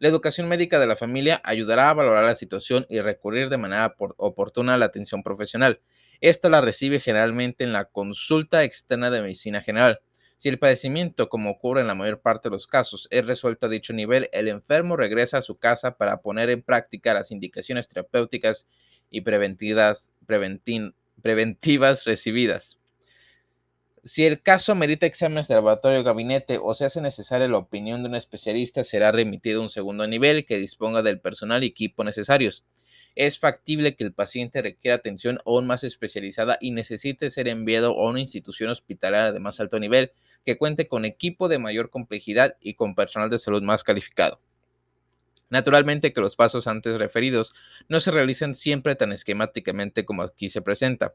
La 0.00 0.08
educación 0.08 0.48
médica 0.48 0.78
de 0.78 0.86
la 0.86 0.94
familia 0.94 1.40
ayudará 1.42 1.90
a 1.90 1.94
valorar 1.94 2.24
la 2.24 2.36
situación 2.36 2.86
y 2.88 3.00
recurrir 3.00 3.48
de 3.48 3.58
manera 3.58 3.96
oportuna 3.98 4.74
a 4.74 4.78
la 4.78 4.84
atención 4.84 5.24
profesional. 5.24 5.80
Esta 6.20 6.48
la 6.48 6.60
recibe 6.60 7.00
generalmente 7.00 7.64
en 7.64 7.72
la 7.72 7.86
consulta 7.86 8.62
externa 8.62 9.10
de 9.10 9.22
medicina 9.22 9.60
general. 9.60 10.00
Si 10.36 10.48
el 10.48 10.60
padecimiento, 10.60 11.28
como 11.28 11.50
ocurre 11.50 11.80
en 11.80 11.88
la 11.88 11.96
mayor 11.96 12.20
parte 12.20 12.48
de 12.48 12.52
los 12.52 12.68
casos, 12.68 13.08
es 13.10 13.26
resuelto 13.26 13.66
a 13.66 13.68
dicho 13.68 13.92
nivel, 13.92 14.28
el 14.32 14.46
enfermo 14.46 14.96
regresa 14.96 15.38
a 15.38 15.42
su 15.42 15.58
casa 15.58 15.96
para 15.96 16.22
poner 16.22 16.48
en 16.50 16.62
práctica 16.62 17.12
las 17.12 17.32
indicaciones 17.32 17.88
terapéuticas 17.88 18.68
y 19.10 19.22
preventivas, 19.22 20.12
preventivas 20.26 22.04
recibidas. 22.04 22.78
Si 24.08 24.24
el 24.24 24.40
caso 24.40 24.74
merita 24.74 25.04
exámenes 25.04 25.48
de 25.48 25.54
laboratorio 25.54 26.00
o 26.00 26.02
gabinete 26.02 26.58
o 26.62 26.72
se 26.72 26.86
hace 26.86 27.02
necesaria 27.02 27.46
la 27.46 27.58
opinión 27.58 28.02
de 28.02 28.08
un 28.08 28.14
especialista, 28.14 28.82
será 28.82 29.12
remitido 29.12 29.60
a 29.60 29.64
un 29.64 29.68
segundo 29.68 30.06
nivel 30.06 30.46
que 30.46 30.56
disponga 30.56 31.02
del 31.02 31.20
personal 31.20 31.62
y 31.62 31.66
equipo 31.66 32.04
necesarios. 32.04 32.64
Es 33.16 33.38
factible 33.38 33.96
que 33.96 34.04
el 34.04 34.14
paciente 34.14 34.62
requiera 34.62 34.94
atención 34.94 35.40
aún 35.44 35.66
más 35.66 35.84
especializada 35.84 36.56
y 36.58 36.70
necesite 36.70 37.28
ser 37.28 37.48
enviado 37.48 37.90
a 38.00 38.08
una 38.08 38.20
institución 38.20 38.70
hospitalaria 38.70 39.30
de 39.30 39.40
más 39.40 39.60
alto 39.60 39.78
nivel 39.78 40.12
que 40.42 40.56
cuente 40.56 40.88
con 40.88 41.04
equipo 41.04 41.48
de 41.48 41.58
mayor 41.58 41.90
complejidad 41.90 42.56
y 42.62 42.76
con 42.76 42.94
personal 42.94 43.28
de 43.28 43.38
salud 43.38 43.62
más 43.62 43.84
calificado. 43.84 44.40
Naturalmente 45.50 46.14
que 46.14 46.22
los 46.22 46.34
pasos 46.34 46.66
antes 46.66 46.98
referidos 46.98 47.54
no 47.90 48.00
se 48.00 48.10
realizan 48.10 48.54
siempre 48.54 48.94
tan 48.94 49.12
esquemáticamente 49.12 50.06
como 50.06 50.22
aquí 50.22 50.48
se 50.48 50.62
presenta. 50.62 51.14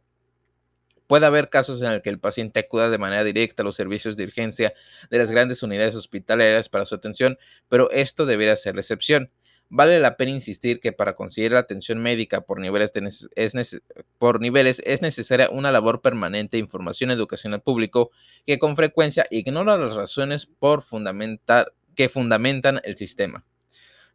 Puede 1.08 1.26
haber 1.26 1.50
casos 1.50 1.82
en 1.82 1.92
el 1.92 2.02
que 2.02 2.10
el 2.10 2.20
paciente 2.20 2.62
acuda 2.62 2.90
de 2.90 2.98
manera 2.98 3.24
directa 3.24 3.62
a 3.62 3.66
los 3.66 3.76
servicios 3.76 4.18
de 4.18 4.24
urgencia 4.24 4.74
de 5.10 5.18
las 5.18 5.32
grandes 5.32 5.64
unidades 5.64 5.96
hospitalarias 5.96 6.70
para 6.70 6.86
su 6.86 6.96
atención, 6.96 7.38
pero 7.70 7.92
esto 7.92 8.26
debería 8.26 8.56
ser 8.56 8.76
la 8.76 8.82
excepción. 8.82 9.30
Vale 9.70 10.00
la 10.00 10.18
pena 10.18 10.32
insistir 10.32 10.80
que 10.80 10.92
para 10.92 11.16
conseguir 11.16 11.54
la 11.54 11.60
atención 11.60 12.00
médica 12.00 12.42
por 12.42 12.60
niveles, 12.60 12.92
es, 13.36 13.82
por 14.20 14.40
niveles 14.40 14.82
es 14.86 15.02
necesaria 15.02 15.50
una 15.50 15.72
labor 15.72 16.02
permanente 16.02 16.58
de 16.58 16.62
información 16.62 17.10
y 17.10 17.14
educación 17.14 17.60
público 17.60 18.12
que 18.46 18.60
con 18.60 18.76
frecuencia 18.76 19.26
ignora 19.32 19.78
las 19.78 19.96
razones 19.96 20.46
por 20.46 20.84
fundamentar, 20.84 21.74
que 21.96 22.08
fundamentan 22.08 22.82
el 22.84 22.98
sistema. 22.98 23.44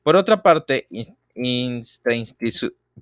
Por 0.05 0.15
otra 0.17 0.43
parte, 0.43 0.87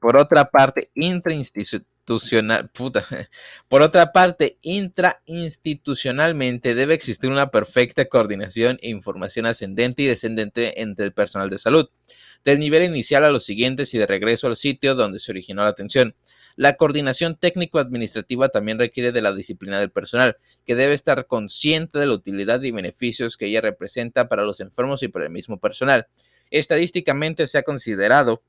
por 0.01 0.17
otra 0.17 0.51
parte, 0.51 0.91
intrainstitucional, 0.95 1.87
por 3.69 3.83
otra 3.83 4.13
parte, 4.13 4.59
intrainstitucionalmente 4.63 6.75
debe 6.75 6.95
existir 6.95 7.31
una 7.31 7.51
perfecta 7.51 8.07
coordinación 8.07 8.79
e 8.81 8.89
información 8.91 9.47
ascendente 9.47 10.03
y 10.03 10.07
descendente 10.07 10.81
entre 10.81 11.07
el 11.07 11.13
personal 11.13 11.51
de 11.51 11.59
salud, 11.59 11.89
del 12.45 12.61
nivel 12.61 12.85
inicial 12.85 13.25
a 13.25 13.31
los 13.31 13.45
siguientes 13.45 13.93
y 13.93 13.99
de 13.99 14.07
regreso 14.07 14.47
al 14.47 14.57
sitio 14.57 14.95
donde 14.95 15.19
se 15.19 15.33
originó 15.33 15.65
la 15.65 15.71
atención. 15.71 16.15
La 16.55 16.77
coordinación 16.77 17.37
técnico-administrativa 17.37 18.49
también 18.49 18.79
requiere 18.79 19.13
de 19.13 19.21
la 19.21 19.35
disciplina 19.35 19.79
del 19.79 19.91
personal, 19.91 20.39
que 20.65 20.75
debe 20.75 20.95
estar 20.95 21.27
consciente 21.27 21.99
de 21.99 22.07
la 22.07 22.15
utilidad 22.15 22.63
y 22.63 22.71
beneficios 22.71 23.37
que 23.37 23.45
ella 23.47 23.61
representa 23.61 24.29
para 24.29 24.45
los 24.45 24.61
enfermos 24.61 25.03
y 25.03 25.09
para 25.09 25.27
el 25.27 25.33
mismo 25.33 25.59
personal. 25.59 26.07
Estadísticamente 26.51 27.47
se 27.47 27.59
ha 27.59 27.63
considerado 27.63 28.43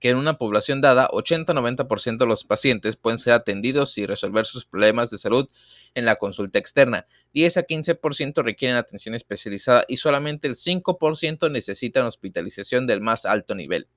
que 0.00 0.10
en 0.10 0.16
una 0.16 0.38
población 0.38 0.80
dada, 0.80 1.08
80-90% 1.08 2.18
de 2.18 2.26
los 2.26 2.44
pacientes 2.44 2.96
pueden 2.96 3.18
ser 3.18 3.32
atendidos 3.32 3.98
y 3.98 4.06
resolver 4.06 4.46
sus 4.46 4.64
problemas 4.64 5.10
de 5.10 5.18
salud 5.18 5.48
en 5.94 6.04
la 6.04 6.16
consulta 6.16 6.58
externa. 6.58 7.06
10 7.34 7.56
a 7.56 7.66
15% 7.66 8.42
requieren 8.42 8.76
atención 8.76 9.14
especializada 9.14 9.84
y 9.88 9.96
solamente 9.96 10.46
el 10.48 10.54
5% 10.54 11.50
necesitan 11.50 12.04
hospitalización 12.04 12.86
del 12.86 13.00
más 13.00 13.26
alto 13.26 13.54
nivel. 13.54 13.88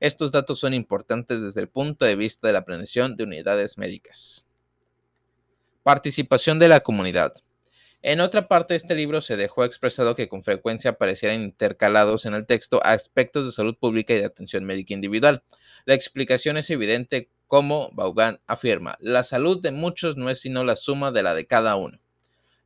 Estos 0.00 0.32
datos 0.32 0.60
son 0.60 0.74
importantes 0.74 1.42
desde 1.42 1.60
el 1.60 1.68
punto 1.68 2.04
de 2.04 2.14
vista 2.14 2.46
de 2.46 2.52
la 2.52 2.64
planeación 2.64 3.16
de 3.16 3.24
unidades 3.24 3.78
médicas. 3.78 4.46
Participación 5.82 6.58
de 6.58 6.68
la 6.68 6.80
comunidad. 6.80 7.32
En 8.00 8.20
otra 8.20 8.46
parte 8.46 8.74
de 8.74 8.76
este 8.76 8.94
libro 8.94 9.20
se 9.20 9.36
dejó 9.36 9.64
expresado 9.64 10.14
que 10.14 10.28
con 10.28 10.44
frecuencia 10.44 10.92
aparecieran 10.92 11.42
intercalados 11.42 12.26
en 12.26 12.34
el 12.34 12.46
texto 12.46 12.80
aspectos 12.84 13.44
de 13.44 13.50
salud 13.50 13.76
pública 13.76 14.14
y 14.14 14.18
de 14.18 14.24
atención 14.24 14.64
médica 14.64 14.94
individual. 14.94 15.42
La 15.84 15.94
explicación 15.94 16.56
es 16.56 16.70
evidente 16.70 17.28
como 17.48 17.90
Vaughan 17.92 18.38
afirma, 18.46 18.96
la 19.00 19.24
salud 19.24 19.60
de 19.60 19.72
muchos 19.72 20.16
no 20.16 20.30
es 20.30 20.40
sino 20.40 20.62
la 20.62 20.76
suma 20.76 21.10
de 21.10 21.24
la 21.24 21.34
de 21.34 21.48
cada 21.48 21.74
uno. 21.74 21.98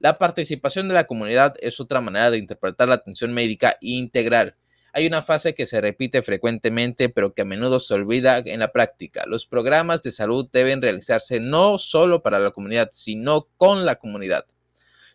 La 0.01 0.19
participación 0.19 0.89
de 0.89 0.95
la 0.95 1.07
comunidad 1.07 1.55
es 1.61 1.81
otra 1.81 2.03
manera 2.03 2.31
de 2.31 2.37
interpretar 2.37 2.89
la 2.89 2.97
atención 2.97 3.33
médica 3.33 3.79
integral. 3.81 4.57
Hay 4.93 5.07
una 5.07 5.23
fase 5.23 5.55
que 5.55 5.65
se 5.65 5.81
repite 5.81 6.23
frecuentemente 6.23 7.09
pero 7.09 7.33
que 7.33 7.41
a 7.41 7.47
menudo 7.47 7.81
se 7.81 7.95
olvida 7.95 8.37
en 8.45 8.61
la 8.61 8.71
práctica. 8.71 9.25
Los 9.27 9.47
programas 9.47 10.03
de 10.03 10.13
salud 10.13 10.47
deben 10.53 10.83
realizarse 10.83 11.41
no 11.41 11.79
solo 11.79 12.23
para 12.23 12.39
la 12.39 12.51
comunidad, 12.51 12.91
sino 12.93 13.49
con 13.57 13.87
la 13.87 13.95
comunidad. 13.95 14.45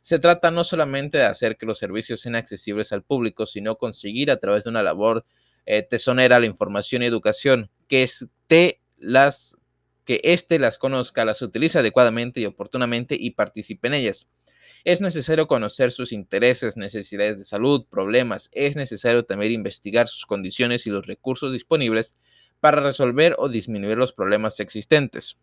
Se 0.08 0.20
trata 0.20 0.52
no 0.52 0.64
solamente 0.64 1.18
de 1.18 1.26
hacer 1.26 1.58
que 1.58 1.66
los 1.66 1.80
servicios 1.80 2.22
sean 2.22 2.36
accesibles 2.36 2.94
al 2.94 3.04
público, 3.04 3.46
sino 3.46 3.78
conseguir 3.78 4.32
a 4.32 4.38
través 4.38 4.64
de 4.64 4.70
una 4.70 4.82
labor 4.82 5.26
eh, 5.66 5.84
tesonera 5.84 6.40
la 6.40 6.46
información 6.46 7.04
y 7.04 7.08
educación, 7.08 7.70
que 7.90 8.04
éste 8.04 8.80
las, 8.98 9.58
que 10.06 10.22
éste 10.24 10.60
las 10.60 10.78
conozca, 10.78 11.26
las 11.26 11.42
utilice 11.42 11.80
adecuadamente 11.80 12.40
y 12.40 12.46
oportunamente 12.46 13.18
y 13.20 13.32
participe 13.32 13.90
en 13.90 13.96
ellas. 13.96 14.30
Es 14.86 15.02
necesario 15.02 15.46
conocer 15.46 15.92
sus 15.92 16.14
intereses, 16.14 16.78
necesidades 16.78 17.38
de 17.38 17.44
salud, 17.44 17.86
problemas. 17.90 18.50
Es 18.54 18.78
necesario 18.78 19.24
también 19.24 19.52
investigar 19.52 20.08
sus 20.08 20.26
condiciones 20.26 20.88
y 20.88 20.90
los 20.90 21.06
recursos 21.06 21.52
disponibles 21.52 22.16
para 22.62 22.80
resolver 22.80 23.36
o 23.40 23.50
disminuir 23.50 23.98
los 23.98 24.14
problemas 24.14 24.62
existentes. 24.62 25.36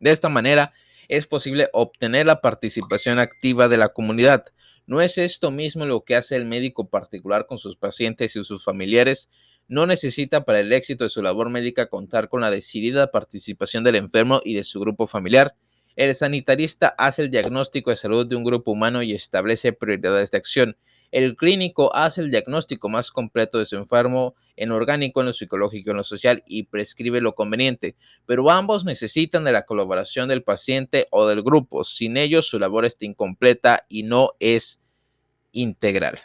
De 0.00 0.10
esta 0.10 0.28
manera, 0.28 0.74
es 1.08 1.26
posible 1.26 1.68
obtener 1.72 2.26
la 2.26 2.40
participación 2.40 3.18
activa 3.18 3.68
de 3.68 3.76
la 3.76 3.88
comunidad. 3.90 4.44
¿No 4.86 5.00
es 5.00 5.18
esto 5.18 5.50
mismo 5.50 5.86
lo 5.86 6.04
que 6.04 6.16
hace 6.16 6.36
el 6.36 6.44
médico 6.44 6.88
particular 6.88 7.46
con 7.46 7.58
sus 7.58 7.76
pacientes 7.76 8.36
y 8.36 8.44
sus 8.44 8.64
familiares? 8.64 9.30
No 9.66 9.86
necesita 9.86 10.44
para 10.44 10.60
el 10.60 10.72
éxito 10.72 11.04
de 11.04 11.10
su 11.10 11.22
labor 11.22 11.48
médica 11.48 11.88
contar 11.88 12.28
con 12.28 12.42
la 12.42 12.50
decidida 12.50 13.10
participación 13.10 13.82
del 13.82 13.96
enfermo 13.96 14.42
y 14.44 14.54
de 14.54 14.64
su 14.64 14.80
grupo 14.80 15.06
familiar. 15.06 15.54
El 15.96 16.14
sanitarista 16.14 16.88
hace 16.98 17.22
el 17.22 17.30
diagnóstico 17.30 17.90
de 17.90 17.96
salud 17.96 18.26
de 18.26 18.36
un 18.36 18.44
grupo 18.44 18.72
humano 18.72 19.02
y 19.02 19.14
establece 19.14 19.72
prioridades 19.72 20.30
de 20.30 20.38
acción. 20.38 20.76
El 21.10 21.36
clínico 21.36 21.94
hace 21.94 22.20
el 22.20 22.30
diagnóstico 22.30 22.88
más 22.88 23.10
completo 23.10 23.58
de 23.58 23.66
su 23.66 23.76
enfermo 23.76 24.34
en 24.56 24.72
orgánico, 24.72 25.20
en 25.20 25.26
lo 25.26 25.32
psicológico, 25.32 25.90
en 25.90 25.98
lo 25.98 26.04
social 26.04 26.42
y 26.46 26.64
prescribe 26.64 27.20
lo 27.20 27.34
conveniente, 27.34 27.96
pero 28.26 28.50
ambos 28.50 28.84
necesitan 28.84 29.44
de 29.44 29.52
la 29.52 29.64
colaboración 29.64 30.28
del 30.28 30.42
paciente 30.42 31.06
o 31.10 31.26
del 31.26 31.42
grupo. 31.42 31.84
Sin 31.84 32.16
ellos 32.16 32.48
su 32.48 32.58
labor 32.58 32.84
está 32.84 33.04
incompleta 33.04 33.86
y 33.88 34.02
no 34.02 34.32
es 34.40 34.80
integral. 35.52 36.18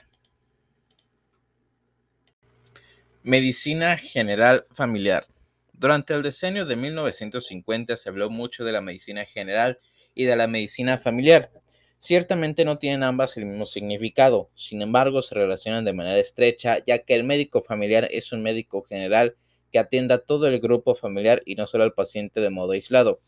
Medicina 3.24 3.98
general 3.98 4.66
familiar. 4.72 5.24
Durante 5.74 6.14
el 6.14 6.24
decenio 6.24 6.66
de 6.66 6.76
1950 6.76 7.96
se 7.96 8.10
habló 8.10 8.30
mucho 8.30 8.64
de 8.64 8.72
la 8.72 8.82
medicina 8.82 9.26
general 9.26 9.80
y 10.14 10.26
de 10.26 10.36
la 10.36 10.48
medicina 10.48 10.98
familiar. 10.98 11.52
Ciertamente 12.02 12.64
no 12.64 12.78
tienen 12.78 13.04
ambas 13.04 13.36
el 13.36 13.46
mismo 13.46 13.66
significado, 13.66 14.50
sin 14.56 14.82
embargo 14.82 15.22
se 15.22 15.36
relacionan 15.36 15.84
de 15.84 15.92
manera 15.92 16.18
estrecha, 16.18 16.82
ya 16.86 17.00
que 17.00 17.14
el 17.14 17.26
médico 17.26 17.62
familiar 17.62 18.08
es 18.10 18.32
un 18.32 18.42
médico 18.42 18.84
general 18.84 19.36
que 19.70 19.80
atienda 19.80 20.16
a 20.16 20.20
todo 20.20 20.48
el 20.48 20.62
grupo 20.62 20.96
familiar 20.96 21.42
y 21.46 21.56
no 21.56 21.68
solo 21.68 21.84
al 21.84 21.94
paciente 21.94 22.40
de 22.40 22.50
modo 22.50 22.72
aislado. 22.72 23.20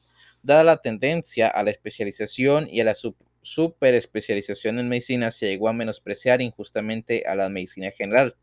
Dada 0.42 0.64
la 0.64 0.78
tendencia 0.78 1.50
a 1.50 1.64
la 1.64 1.72
especialización 1.72 2.70
y 2.70 2.80
a 2.80 2.86
la 2.86 2.96
superespecialización 3.42 4.80
en 4.80 4.88
medicina, 4.88 5.32
se 5.32 5.48
llegó 5.48 5.68
a 5.68 5.74
menospreciar 5.74 6.42
injustamente 6.42 7.26
a 7.28 7.36
la 7.36 7.50
medicina 7.50 7.92
general. 7.92 8.38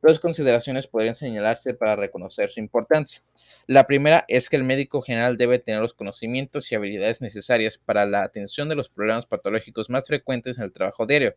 Dos 0.00 0.20
consideraciones 0.20 0.86
podrían 0.86 1.16
señalarse 1.16 1.74
para 1.74 1.96
reconocer 1.96 2.50
su 2.50 2.60
importancia. 2.60 3.20
La 3.66 3.86
primera 3.86 4.24
es 4.28 4.48
que 4.48 4.54
el 4.54 4.62
médico 4.62 5.02
general 5.02 5.36
debe 5.36 5.58
tener 5.58 5.80
los 5.80 5.92
conocimientos 5.92 6.70
y 6.70 6.76
habilidades 6.76 7.20
necesarias 7.20 7.78
para 7.78 8.06
la 8.06 8.22
atención 8.22 8.68
de 8.68 8.76
los 8.76 8.88
problemas 8.88 9.26
patológicos 9.26 9.90
más 9.90 10.06
frecuentes 10.06 10.58
en 10.58 10.64
el 10.64 10.72
trabajo 10.72 11.04
diario. 11.04 11.34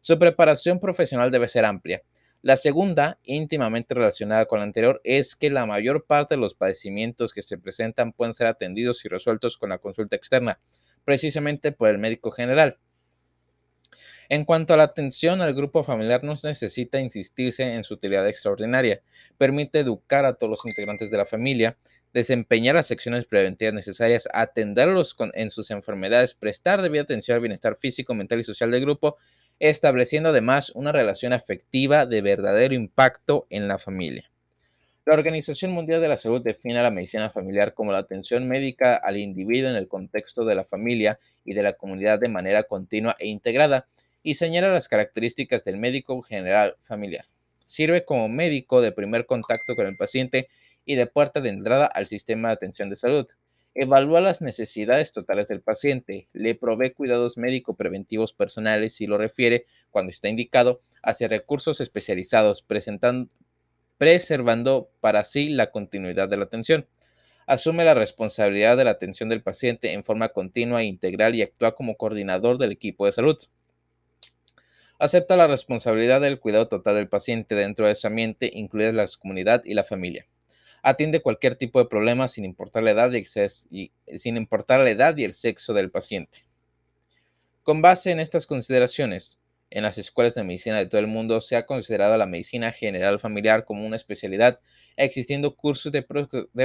Su 0.00 0.18
preparación 0.18 0.80
profesional 0.80 1.30
debe 1.30 1.46
ser 1.46 1.64
amplia. 1.64 2.02
La 2.42 2.56
segunda, 2.56 3.18
íntimamente 3.22 3.94
relacionada 3.94 4.46
con 4.46 4.58
la 4.58 4.64
anterior, 4.64 5.00
es 5.04 5.36
que 5.36 5.50
la 5.50 5.66
mayor 5.66 6.06
parte 6.06 6.34
de 6.34 6.40
los 6.40 6.54
padecimientos 6.54 7.32
que 7.32 7.42
se 7.42 7.58
presentan 7.58 8.12
pueden 8.12 8.34
ser 8.34 8.46
atendidos 8.46 9.04
y 9.04 9.08
resueltos 9.08 9.56
con 9.56 9.68
la 9.68 9.78
consulta 9.78 10.16
externa, 10.16 10.58
precisamente 11.04 11.70
por 11.70 11.90
el 11.90 11.98
médico 11.98 12.30
general. 12.30 12.78
En 14.32 14.44
cuanto 14.44 14.72
a 14.72 14.76
la 14.76 14.84
atención 14.84 15.42
al 15.42 15.54
grupo 15.54 15.82
familiar, 15.82 16.22
no 16.22 16.34
necesita 16.44 17.00
insistirse 17.00 17.74
en 17.74 17.82
su 17.82 17.94
utilidad 17.94 18.28
extraordinaria. 18.28 19.02
Permite 19.38 19.80
educar 19.80 20.24
a 20.24 20.34
todos 20.34 20.50
los 20.50 20.66
integrantes 20.66 21.10
de 21.10 21.16
la 21.16 21.26
familia, 21.26 21.76
desempeñar 22.12 22.76
las 22.76 22.92
acciones 22.92 23.26
preventivas 23.26 23.74
necesarias, 23.74 24.28
atenderlos 24.32 25.16
en 25.34 25.50
sus 25.50 25.72
enfermedades, 25.72 26.34
prestar 26.34 26.80
debida 26.80 27.02
atención 27.02 27.34
al 27.34 27.40
bienestar 27.40 27.76
físico, 27.80 28.14
mental 28.14 28.38
y 28.38 28.44
social 28.44 28.70
del 28.70 28.82
grupo, 28.82 29.16
estableciendo 29.58 30.28
además 30.28 30.70
una 30.76 30.92
relación 30.92 31.32
afectiva 31.32 32.06
de 32.06 32.22
verdadero 32.22 32.74
impacto 32.74 33.48
en 33.50 33.66
la 33.66 33.80
familia. 33.80 34.30
La 35.06 35.14
Organización 35.14 35.72
Mundial 35.72 36.00
de 36.00 36.06
la 36.06 36.18
Salud 36.18 36.40
define 36.40 36.78
a 36.78 36.84
la 36.84 36.92
medicina 36.92 37.30
familiar 37.30 37.74
como 37.74 37.90
la 37.90 37.98
atención 37.98 38.46
médica 38.46 38.94
al 38.94 39.16
individuo 39.16 39.70
en 39.70 39.74
el 39.74 39.88
contexto 39.88 40.44
de 40.44 40.54
la 40.54 40.62
familia 40.62 41.18
y 41.44 41.54
de 41.54 41.64
la 41.64 41.72
comunidad 41.72 42.20
de 42.20 42.28
manera 42.28 42.62
continua 42.62 43.16
e 43.18 43.26
integrada 43.26 43.88
y 44.22 44.34
señala 44.34 44.72
las 44.72 44.88
características 44.88 45.64
del 45.64 45.76
médico 45.76 46.20
general 46.22 46.76
familiar. 46.82 47.26
Sirve 47.64 48.04
como 48.04 48.28
médico 48.28 48.80
de 48.80 48.92
primer 48.92 49.26
contacto 49.26 49.76
con 49.76 49.86
el 49.86 49.96
paciente 49.96 50.48
y 50.84 50.96
de 50.96 51.06
puerta 51.06 51.40
de 51.40 51.50
entrada 51.50 51.86
al 51.86 52.06
sistema 52.06 52.48
de 52.48 52.54
atención 52.54 52.90
de 52.90 52.96
salud. 52.96 53.26
Evalúa 53.74 54.20
las 54.20 54.42
necesidades 54.42 55.12
totales 55.12 55.46
del 55.46 55.60
paciente, 55.60 56.28
le 56.32 56.56
provee 56.56 56.90
cuidados 56.90 57.38
médico 57.38 57.76
preventivos 57.76 58.32
personales 58.32 58.94
si 58.94 59.06
lo 59.06 59.16
refiere, 59.16 59.64
cuando 59.90 60.10
está 60.10 60.28
indicado, 60.28 60.80
hacia 61.02 61.28
recursos 61.28 61.80
especializados, 61.80 62.64
preservando 63.98 64.90
para 65.00 65.22
sí 65.22 65.50
la 65.50 65.70
continuidad 65.70 66.28
de 66.28 66.36
la 66.36 66.44
atención. 66.44 66.88
Asume 67.46 67.84
la 67.84 67.94
responsabilidad 67.94 68.76
de 68.76 68.84
la 68.84 68.90
atención 68.90 69.28
del 69.28 69.42
paciente 69.42 69.92
en 69.92 70.02
forma 70.02 70.30
continua 70.30 70.82
e 70.82 70.86
integral 70.86 71.36
y 71.36 71.42
actúa 71.42 71.76
como 71.76 71.96
coordinador 71.96 72.58
del 72.58 72.72
equipo 72.72 73.06
de 73.06 73.12
salud. 73.12 73.38
Acepta 75.00 75.34
la 75.38 75.46
responsabilidad 75.46 76.20
del 76.20 76.38
cuidado 76.38 76.68
total 76.68 76.94
del 76.94 77.08
paciente 77.08 77.54
dentro 77.54 77.86
de 77.86 77.94
su 77.94 78.06
ambiente, 78.06 78.50
incluida 78.52 78.92
la 78.92 79.08
comunidad 79.18 79.62
y 79.64 79.72
la 79.72 79.82
familia. 79.82 80.26
Atiende 80.82 81.22
cualquier 81.22 81.56
tipo 81.56 81.78
de 81.78 81.86
problema 81.88 82.28
sin 82.28 82.44
importar 82.44 82.82
la 82.82 82.90
edad 82.90 83.10
y, 83.10 83.92
sin 84.18 84.36
importar 84.36 84.80
la 84.84 84.90
edad 84.90 85.16
y 85.16 85.24
el 85.24 85.32
sexo 85.32 85.72
del 85.72 85.90
paciente. 85.90 86.44
Con 87.62 87.80
base 87.80 88.10
en 88.10 88.20
estas 88.20 88.46
consideraciones, 88.46 89.38
en 89.70 89.84
las 89.84 89.96
escuelas 89.96 90.34
de 90.34 90.44
medicina 90.44 90.76
de 90.76 90.84
todo 90.84 91.00
el 91.00 91.06
mundo 91.06 91.40
se 91.40 91.56
ha 91.56 91.64
considerado 91.64 92.18
la 92.18 92.26
medicina 92.26 92.70
general 92.70 93.18
familiar 93.18 93.64
como 93.64 93.86
una 93.86 93.96
especialidad, 93.96 94.60
existiendo 94.96 95.56
cursos 95.56 95.92
de, 95.92 96.02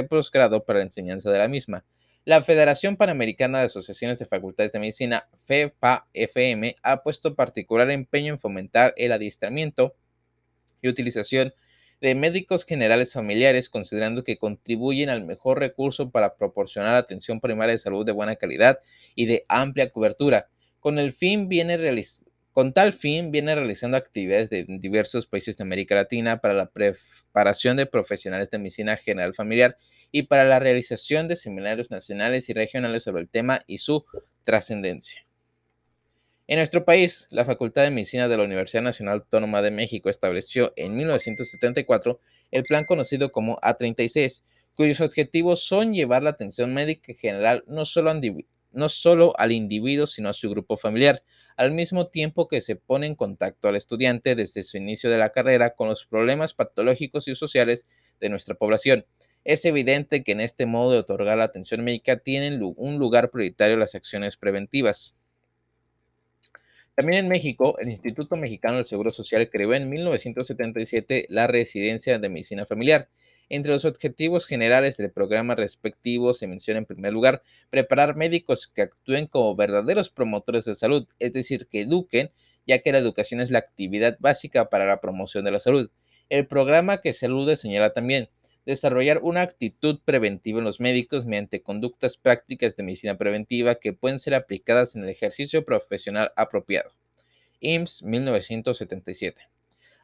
posgrado 0.04 0.62
para 0.66 0.80
la 0.80 0.84
enseñanza 0.84 1.30
de 1.30 1.38
la 1.38 1.48
misma. 1.48 1.86
La 2.26 2.42
Federación 2.42 2.96
Panamericana 2.96 3.60
de 3.60 3.66
Asociaciones 3.66 4.18
de 4.18 4.24
Facultades 4.24 4.72
de 4.72 4.80
Medicina, 4.80 5.28
FEPA-FM, 5.44 6.74
ha 6.82 7.04
puesto 7.04 7.36
particular 7.36 7.88
empeño 7.92 8.32
en 8.32 8.40
fomentar 8.40 8.94
el 8.96 9.12
adiestramiento 9.12 9.94
y 10.82 10.88
utilización 10.88 11.54
de 12.00 12.16
médicos 12.16 12.64
generales 12.64 13.12
familiares, 13.12 13.70
considerando 13.70 14.24
que 14.24 14.38
contribuyen 14.38 15.08
al 15.08 15.24
mejor 15.24 15.60
recurso 15.60 16.10
para 16.10 16.34
proporcionar 16.34 16.96
atención 16.96 17.40
primaria 17.40 17.74
de 17.74 17.78
salud 17.78 18.04
de 18.04 18.10
buena 18.10 18.34
calidad 18.34 18.80
y 19.14 19.26
de 19.26 19.44
amplia 19.48 19.90
cobertura. 19.90 20.48
Con 20.80 20.98
el 20.98 21.12
fin 21.12 21.48
viene 21.48 21.76
con 22.56 22.72
tal 22.72 22.94
fin, 22.94 23.32
viene 23.32 23.54
realizando 23.54 23.98
actividades 23.98 24.48
de 24.48 24.64
diversos 24.66 25.26
países 25.26 25.58
de 25.58 25.64
América 25.64 25.94
Latina 25.94 26.40
para 26.40 26.54
la 26.54 26.70
preparación 26.70 27.76
de 27.76 27.84
profesionales 27.84 28.48
de 28.48 28.56
medicina 28.56 28.96
general 28.96 29.34
familiar 29.34 29.76
y 30.10 30.22
para 30.22 30.42
la 30.44 30.58
realización 30.58 31.28
de 31.28 31.36
seminarios 31.36 31.90
nacionales 31.90 32.48
y 32.48 32.54
regionales 32.54 33.02
sobre 33.02 33.20
el 33.20 33.28
tema 33.28 33.60
y 33.66 33.76
su 33.76 34.06
trascendencia. 34.44 35.26
En 36.46 36.56
nuestro 36.56 36.86
país, 36.86 37.28
la 37.28 37.44
Facultad 37.44 37.82
de 37.82 37.90
Medicina 37.90 38.26
de 38.26 38.38
la 38.38 38.44
Universidad 38.44 38.82
Nacional 38.82 39.18
Autónoma 39.18 39.60
de 39.60 39.72
México 39.72 40.08
estableció 40.08 40.72
en 40.76 40.96
1974 40.96 42.20
el 42.52 42.62
plan 42.62 42.86
conocido 42.86 43.32
como 43.32 43.58
A36, 43.58 44.44
cuyos 44.74 45.02
objetivos 45.02 45.62
son 45.62 45.92
llevar 45.92 46.22
la 46.22 46.30
atención 46.30 46.72
médica 46.72 47.12
general 47.12 47.64
no 47.66 47.82
no 48.72 48.88
solo 48.88 49.34
al 49.38 49.52
individuo, 49.52 50.06
sino 50.06 50.30
a 50.30 50.32
su 50.32 50.48
grupo 50.48 50.78
familiar, 50.78 51.22
al 51.56 51.72
mismo 51.72 52.08
tiempo 52.08 52.48
que 52.48 52.60
se 52.60 52.76
pone 52.76 53.06
en 53.06 53.14
contacto 53.14 53.68
al 53.68 53.76
estudiante 53.76 54.34
desde 54.34 54.62
su 54.62 54.76
inicio 54.76 55.10
de 55.10 55.18
la 55.18 55.30
carrera 55.30 55.74
con 55.74 55.88
los 55.88 56.04
problemas 56.04 56.54
patológicos 56.54 57.28
y 57.28 57.34
sociales 57.34 57.86
de 58.20 58.28
nuestra 58.28 58.54
población. 58.54 59.06
Es 59.44 59.64
evidente 59.64 60.22
que 60.22 60.32
en 60.32 60.40
este 60.40 60.66
modo 60.66 60.92
de 60.92 60.98
otorgar 60.98 61.38
la 61.38 61.44
atención 61.44 61.82
médica 61.84 62.18
tienen 62.18 62.60
un 62.76 62.98
lugar 62.98 63.30
prioritario 63.30 63.76
las 63.76 63.94
acciones 63.94 64.36
preventivas. 64.36 65.16
También 66.94 67.24
en 67.24 67.28
México, 67.28 67.78
el 67.78 67.90
Instituto 67.90 68.36
Mexicano 68.36 68.76
del 68.76 68.86
Seguro 68.86 69.12
Social 69.12 69.48
creó 69.50 69.74
en 69.74 69.88
1977 69.88 71.26
la 71.28 71.46
Residencia 71.46 72.18
de 72.18 72.28
Medicina 72.28 72.64
Familiar, 72.66 73.08
entre 73.48 73.72
los 73.72 73.84
objetivos 73.84 74.46
generales 74.46 74.96
del 74.96 75.10
programa 75.10 75.54
respectivo 75.54 76.34
se 76.34 76.46
menciona 76.46 76.78
en 76.78 76.86
primer 76.86 77.12
lugar 77.12 77.42
preparar 77.70 78.16
médicos 78.16 78.66
que 78.66 78.82
actúen 78.82 79.26
como 79.26 79.54
verdaderos 79.54 80.10
promotores 80.10 80.64
de 80.64 80.74
salud, 80.74 81.06
es 81.18 81.32
decir, 81.32 81.68
que 81.68 81.82
eduquen, 81.82 82.32
ya 82.66 82.80
que 82.80 82.92
la 82.92 82.98
educación 82.98 83.40
es 83.40 83.50
la 83.50 83.58
actividad 83.58 84.16
básica 84.18 84.68
para 84.68 84.86
la 84.86 85.00
promoción 85.00 85.44
de 85.44 85.52
la 85.52 85.60
salud. 85.60 85.90
El 86.28 86.46
programa 86.48 87.00
que 87.00 87.12
se 87.12 87.28
señala 87.56 87.90
también 87.90 88.28
desarrollar 88.64 89.20
una 89.22 89.42
actitud 89.42 90.00
preventiva 90.04 90.58
en 90.58 90.64
los 90.64 90.80
médicos 90.80 91.24
mediante 91.24 91.62
conductas 91.62 92.16
prácticas 92.16 92.74
de 92.74 92.82
medicina 92.82 93.16
preventiva 93.16 93.76
que 93.76 93.92
pueden 93.92 94.18
ser 94.18 94.34
aplicadas 94.34 94.96
en 94.96 95.04
el 95.04 95.08
ejercicio 95.08 95.64
profesional 95.64 96.32
apropiado. 96.34 96.90
IMSS 97.60 98.02
1977. 98.02 99.55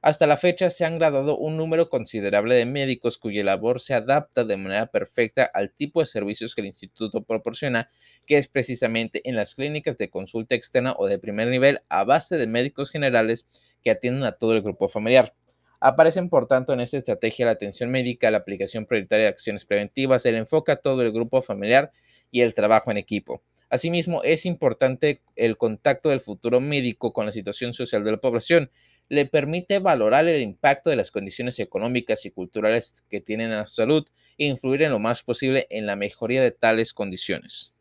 Hasta 0.05 0.27
la 0.27 0.37
fecha 0.37 0.69
se 0.69 0.85
han 0.85 0.99
graduado 0.99 1.39
un 1.39 1.57
número 1.57 1.89
considerable 1.89 2.57
de 2.57 2.67
médicos 2.67 3.19
cuya 3.19 3.45
labor 3.45 3.81
se 3.81 3.95
adapta 3.95 4.43
de 4.43 4.57
manera 4.57 4.89
perfecta 4.89 5.45
al 5.45 5.73
tipo 5.73 6.01
de 6.01 6.07
servicios 6.07 6.57
que 6.57 6.61
el 6.61 6.67
instituto 6.67 7.23
proporciona, 7.23 7.89
que 8.27 8.37
es 8.37 8.49
precisamente 8.49 9.21
en 9.29 9.37
las 9.37 9.55
clínicas 9.55 9.99
de 9.99 10.11
consulta 10.11 10.57
externa 10.57 10.97
o 10.99 11.07
de 11.07 11.21
primer 11.21 11.47
nivel 11.47 11.83
a 11.89 12.03
base 12.03 12.37
de 12.37 12.49
médicos 12.49 12.91
generales 12.91 13.47
que 13.85 13.93
atienden 13.93 14.25
a 14.25 14.33
todo 14.33 14.55
el 14.55 14.63
grupo 14.63 14.89
familiar. 14.89 15.37
Aparecen, 15.79 16.29
por 16.29 16.49
tanto, 16.49 16.73
en 16.73 16.81
esta 16.81 16.97
estrategia 16.97 17.47
la 17.47 17.53
atención 17.53 17.89
médica, 17.93 18.33
la 18.33 18.39
aplicación 18.39 18.87
prioritaria 18.87 19.27
de 19.27 19.31
acciones 19.31 19.65
preventivas, 19.65 20.27
el 20.27 20.35
enfoque 20.35 20.73
a 20.73 20.77
todo 20.77 21.03
el 21.03 21.13
grupo 21.13 21.43
familiar 21.43 21.93
y 22.33 22.41
el 22.41 22.55
trabajo 22.55 22.91
en 22.91 22.97
equipo. 22.97 23.45
Asimismo, 23.71 24.23
es 24.25 24.47
importante 24.47 25.23
el 25.37 25.57
contacto 25.57 26.09
del 26.09 26.21
futuro 26.21 26.61
médico 26.61 27.13
con 27.13 27.25
la 27.25 27.33
situación 27.33 27.73
social 27.73 28.03
de 28.03 28.11
la 28.11 28.17
población, 28.19 28.71
le 29.13 29.27
permite 29.27 29.79
valorar 29.79 30.27
el 30.27 30.41
impacto 30.41 30.89
de 30.89 30.97
las 30.97 31.11
condiciones 31.11 31.59
económicas 31.59 32.25
y 32.25 32.31
culturales 32.31 33.05
que 33.11 33.21
tienen 33.21 33.53
a 33.53 33.59
la 33.59 33.67
salud 33.67 34.09
e 34.39 34.47
influir 34.47 34.85
en 34.85 34.91
lo 34.91 35.01
más 35.01 35.23
posible 35.23 35.67
en 35.69 35.85
la 35.85 35.97
mejoría 35.97 36.41
de 36.41 36.51
tales 36.51 36.95
condiciones. 36.95 37.75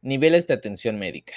Niveles 0.00 0.46
de 0.46 0.54
atención 0.54 0.98
médica. 0.98 1.34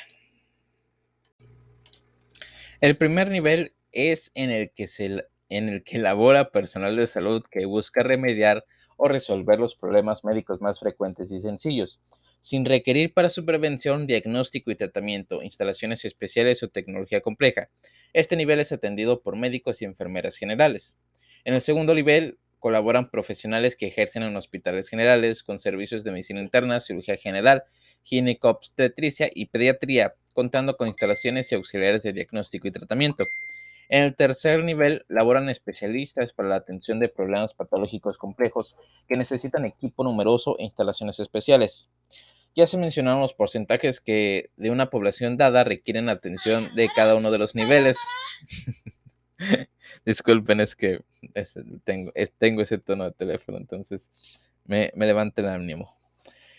El 2.80 2.96
primer 2.96 3.30
nivel 3.30 3.74
es 3.92 4.32
en 4.36 4.52
el 4.52 4.72
que 4.72 4.88
se 4.88 5.26
en 5.50 5.68
el 5.68 5.84
que 5.84 5.98
labora 5.98 6.50
personal 6.50 6.96
de 6.96 7.08
salud 7.08 7.44
que 7.52 7.66
busca 7.66 8.04
remediar 8.04 8.64
o 8.96 9.10
resolver 9.10 9.60
los 9.60 9.76
problemas 9.76 10.24
médicos 10.24 10.62
más 10.62 10.80
frecuentes 10.80 11.30
y 11.30 11.42
sencillos 11.42 12.00
sin 12.44 12.66
requerir 12.66 13.14
para 13.14 13.30
su 13.30 13.46
prevención 13.46 14.06
diagnóstico 14.06 14.70
y 14.70 14.76
tratamiento, 14.76 15.42
instalaciones 15.42 16.04
especiales 16.04 16.62
o 16.62 16.68
tecnología 16.68 17.22
compleja. 17.22 17.70
Este 18.14 18.36
nivel 18.36 18.60
es 18.60 18.72
atendido 18.72 19.22
por 19.22 19.36
médicos 19.36 19.82
y 19.82 19.86
enfermeras 19.86 20.38
generales. 20.38 20.96
En 21.44 21.56
el 21.56 21.62
segundo 21.62 21.96
nivel 21.96 22.38
colaboran 22.60 23.10
profesionales 23.10 23.76
que 23.76 23.88
ejercen 23.88 24.24
en 24.24 24.38
hospitales 24.38 24.88
generales 24.88 25.44
con 25.44 25.60
servicios 25.60 26.04
de 26.04 26.12
medicina 26.12 26.40
interna, 26.40 26.80
cirugía 26.80 27.18
general, 27.18 27.64
ginecobstetricia 28.04 29.30
y 29.34 29.48
pediatría, 29.48 30.14
contando 30.34 30.78
con 30.78 30.88
instalaciones 30.88 31.52
y 31.52 31.56
auxiliares 31.56 32.04
de 32.04 32.14
diagnóstico 32.14 32.68
y 32.68 32.72
tratamiento. 32.72 33.26
En 33.90 34.04
el 34.04 34.16
tercer 34.16 34.64
nivel 34.64 35.06
laboran 35.10 35.50
especialistas 35.50 36.34
para 36.34 36.50
la 36.50 36.56
atención 36.56 37.00
de 37.00 37.10
problemas 37.10 37.54
patológicos 37.54 38.18
complejos 38.18 38.76
que 39.10 39.18
necesitan 39.18 39.66
equipo 39.66 40.04
numeroso 40.04 40.58
e 40.58 40.64
instalaciones 40.64 41.20
especiales. 41.20 41.90
Ya 42.56 42.68
se 42.68 42.78
mencionaron 42.78 43.22
los 43.22 43.34
porcentajes 43.34 44.00
que 44.00 44.52
de 44.58 44.70
una 44.70 44.90
población 44.90 45.38
dada 45.38 45.64
requieren 45.64 46.10
atención 46.10 46.74
de 46.76 46.90
cada 46.96 47.16
uno 47.16 47.32
de 47.32 47.40
los 47.40 47.56
niveles. 47.56 47.98
Disculpen, 50.06 50.60
es 50.60 50.76
que 50.76 51.02
tengo, 51.84 52.62
ese 52.62 52.78
tono 52.78 53.06
de 53.06 53.12
teléfono, 53.12 53.58
entonces 53.58 54.12
me, 54.66 54.92
me 54.96 55.10
el 55.10 55.48
ánimo. 55.48 55.98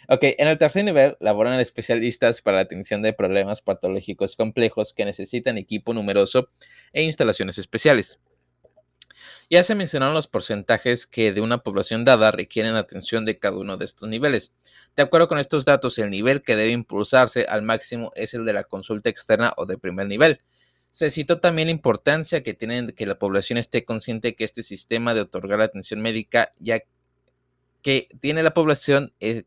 Ok, 0.09 0.25
en 0.37 0.49
el 0.49 0.59
tercer 0.59 0.85
nivel 0.85 1.17
laboran 1.21 1.59
especialistas 1.61 2.43
para 2.43 2.59
la 2.59 2.63
atención 2.63 3.01
de 3.01 3.15
problemas 3.15 3.63
patológicos 3.63 4.37
complejos 4.37 4.93
que 4.93 5.07
necesitan 5.07 5.57
equipo 5.57 5.95
numeroso 5.95 6.51
e 6.93 7.05
instalaciones 7.05 7.57
especiales. 7.57 8.19
Ya 9.51 9.63
se 9.63 9.75
mencionaron 9.75 10.15
los 10.15 10.27
porcentajes 10.27 11.07
que 11.07 11.33
de 11.33 11.41
una 11.41 11.59
población 11.59 12.05
dada 12.05 12.31
requieren 12.31 12.77
atención 12.77 13.25
de 13.25 13.39
cada 13.39 13.59
uno 13.59 13.77
de 13.77 13.85
estos 13.85 14.09
niveles. 14.09 14.53
De 14.97 15.03
acuerdo 15.03 15.29
con 15.29 15.39
estos 15.39 15.65
datos, 15.65 15.99
el 15.99 16.11
nivel 16.11 16.43
que 16.43 16.57
debe 16.57 16.73
impulsarse 16.73 17.47
al 17.49 17.63
máximo 17.63 18.13
es 18.15 18.35
el 18.35 18.45
de 18.45 18.53
la 18.53 18.65
consulta 18.65 19.09
externa 19.09 19.53
o 19.57 19.67
de 19.67 19.79
primer 19.79 20.07
nivel. 20.07 20.41
Se 20.91 21.11
citó 21.11 21.41
también 21.41 21.69
la 21.69 21.73
importancia 21.73 22.43
que 22.43 22.55
tiene 22.55 22.95
que 22.95 23.07
la 23.07 23.19
población 23.19 23.59
esté 23.59 23.85
consciente 23.85 24.37
que 24.37 24.45
este 24.45 24.63
sistema 24.63 25.15
de 25.15 25.23
otorgar 25.23 25.61
atención 25.61 26.01
médica, 26.01 26.53
ya 26.59 26.81
que 27.83 28.09
tiene 28.21 28.43
la 28.43 28.55
población, 28.55 29.13
eh, 29.21 29.45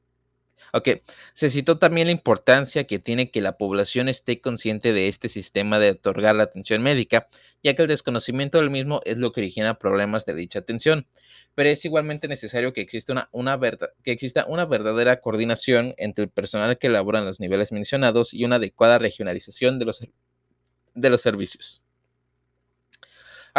Ok, 0.74 0.90
se 1.34 1.50
citó 1.50 1.78
también 1.78 2.08
la 2.08 2.12
importancia 2.12 2.86
que 2.86 3.00
tiene 3.00 3.32
que 3.32 3.42
la 3.42 3.58
población 3.58 4.10
esté 4.10 4.42
consciente 4.42 4.94
de 4.94 5.08
este 5.08 5.30
sistema 5.30 5.80
de 5.80 5.92
otorgar 5.92 6.36
la 6.36 6.44
atención 6.44 6.82
médica, 6.82 7.28
ya 7.64 7.76
que 7.76 7.84
el 7.84 7.88
desconocimiento 7.88 8.58
del 8.58 8.70
mismo 8.70 9.02
es 9.06 9.18
lo 9.18 9.32
que 9.32 9.42
origina 9.42 9.80
problemas 9.80 10.26
de 10.26 10.36
dicha 10.36 10.60
atención. 10.60 11.08
Pero 11.56 11.70
es 11.70 11.86
igualmente 11.86 12.28
necesario 12.28 12.74
que 12.74 12.82
exista 12.82 13.30
una, 13.32 13.60
que 14.04 14.12
exista 14.12 14.46
una 14.48 14.66
verdadera 14.66 15.22
coordinación 15.22 15.96
entre 15.98 16.26
el 16.26 16.30
personal 16.30 16.78
que 16.78 16.88
elabora 16.88 17.22
los 17.22 17.40
niveles 17.40 17.72
mencionados 17.72 18.34
y 18.34 18.46
una 18.46 18.58
adecuada 18.58 19.00
regionalización 19.00 19.80
de 19.80 21.10
los 21.10 21.22
servicios. 21.22 21.87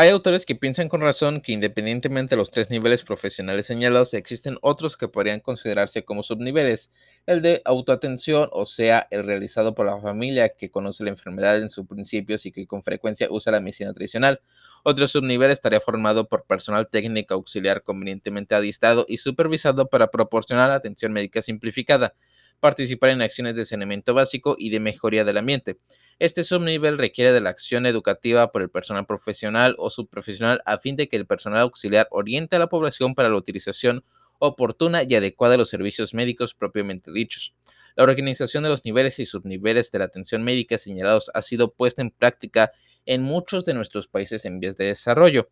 Hay 0.00 0.10
autores 0.10 0.46
que 0.46 0.54
piensan 0.54 0.88
con 0.88 1.00
razón 1.00 1.40
que 1.40 1.50
independientemente 1.50 2.36
de 2.36 2.38
los 2.38 2.52
tres 2.52 2.70
niveles 2.70 3.02
profesionales 3.02 3.66
señalados, 3.66 4.14
existen 4.14 4.56
otros 4.62 4.96
que 4.96 5.08
podrían 5.08 5.40
considerarse 5.40 6.04
como 6.04 6.22
subniveles. 6.22 6.92
El 7.26 7.42
de 7.42 7.62
autoatención, 7.64 8.48
o 8.52 8.64
sea, 8.64 9.08
el 9.10 9.24
realizado 9.24 9.74
por 9.74 9.86
la 9.86 10.00
familia 10.00 10.50
que 10.50 10.70
conoce 10.70 11.02
la 11.02 11.10
enfermedad 11.10 11.56
en 11.56 11.68
sus 11.68 11.84
principios 11.88 12.46
y 12.46 12.52
que 12.52 12.68
con 12.68 12.84
frecuencia 12.84 13.26
usa 13.28 13.50
la 13.50 13.58
medicina 13.58 13.92
tradicional. 13.92 14.40
Otro 14.84 15.08
subnivel 15.08 15.50
estaría 15.50 15.80
formado 15.80 16.28
por 16.28 16.44
personal 16.44 16.86
técnico 16.86 17.34
auxiliar 17.34 17.82
convenientemente 17.82 18.54
adiestrado 18.54 19.04
y 19.08 19.16
supervisado 19.16 19.88
para 19.88 20.12
proporcionar 20.12 20.70
atención 20.70 21.12
médica 21.12 21.42
simplificada 21.42 22.14
participar 22.60 23.10
en 23.10 23.22
acciones 23.22 23.54
de 23.54 23.64
saneamiento 23.64 24.14
básico 24.14 24.56
y 24.58 24.70
de 24.70 24.80
mejoría 24.80 25.24
del 25.24 25.38
ambiente. 25.38 25.78
Este 26.18 26.42
subnivel 26.42 26.98
requiere 26.98 27.32
de 27.32 27.40
la 27.40 27.50
acción 27.50 27.86
educativa 27.86 28.50
por 28.50 28.62
el 28.62 28.70
personal 28.70 29.06
profesional 29.06 29.76
o 29.78 29.90
subprofesional 29.90 30.60
a 30.66 30.78
fin 30.78 30.96
de 30.96 31.08
que 31.08 31.16
el 31.16 31.26
personal 31.26 31.60
auxiliar 31.60 32.08
oriente 32.10 32.56
a 32.56 32.58
la 32.58 32.68
población 32.68 33.14
para 33.14 33.28
la 33.28 33.36
utilización 33.36 34.04
oportuna 34.40 35.02
y 35.02 35.14
adecuada 35.14 35.52
de 35.52 35.58
los 35.58 35.70
servicios 35.70 36.14
médicos 36.14 36.54
propiamente 36.54 37.12
dichos. 37.12 37.54
La 37.96 38.04
organización 38.04 38.62
de 38.62 38.68
los 38.68 38.84
niveles 38.84 39.18
y 39.18 39.26
subniveles 39.26 39.90
de 39.90 39.98
la 39.98 40.04
atención 40.06 40.42
médica 40.42 40.78
señalados 40.78 41.30
ha 41.34 41.42
sido 41.42 41.72
puesta 41.72 42.02
en 42.02 42.10
práctica 42.10 42.72
en 43.06 43.22
muchos 43.22 43.64
de 43.64 43.74
nuestros 43.74 44.06
países 44.06 44.44
en 44.44 44.60
vías 44.60 44.76
de 44.76 44.86
desarrollo. 44.86 45.50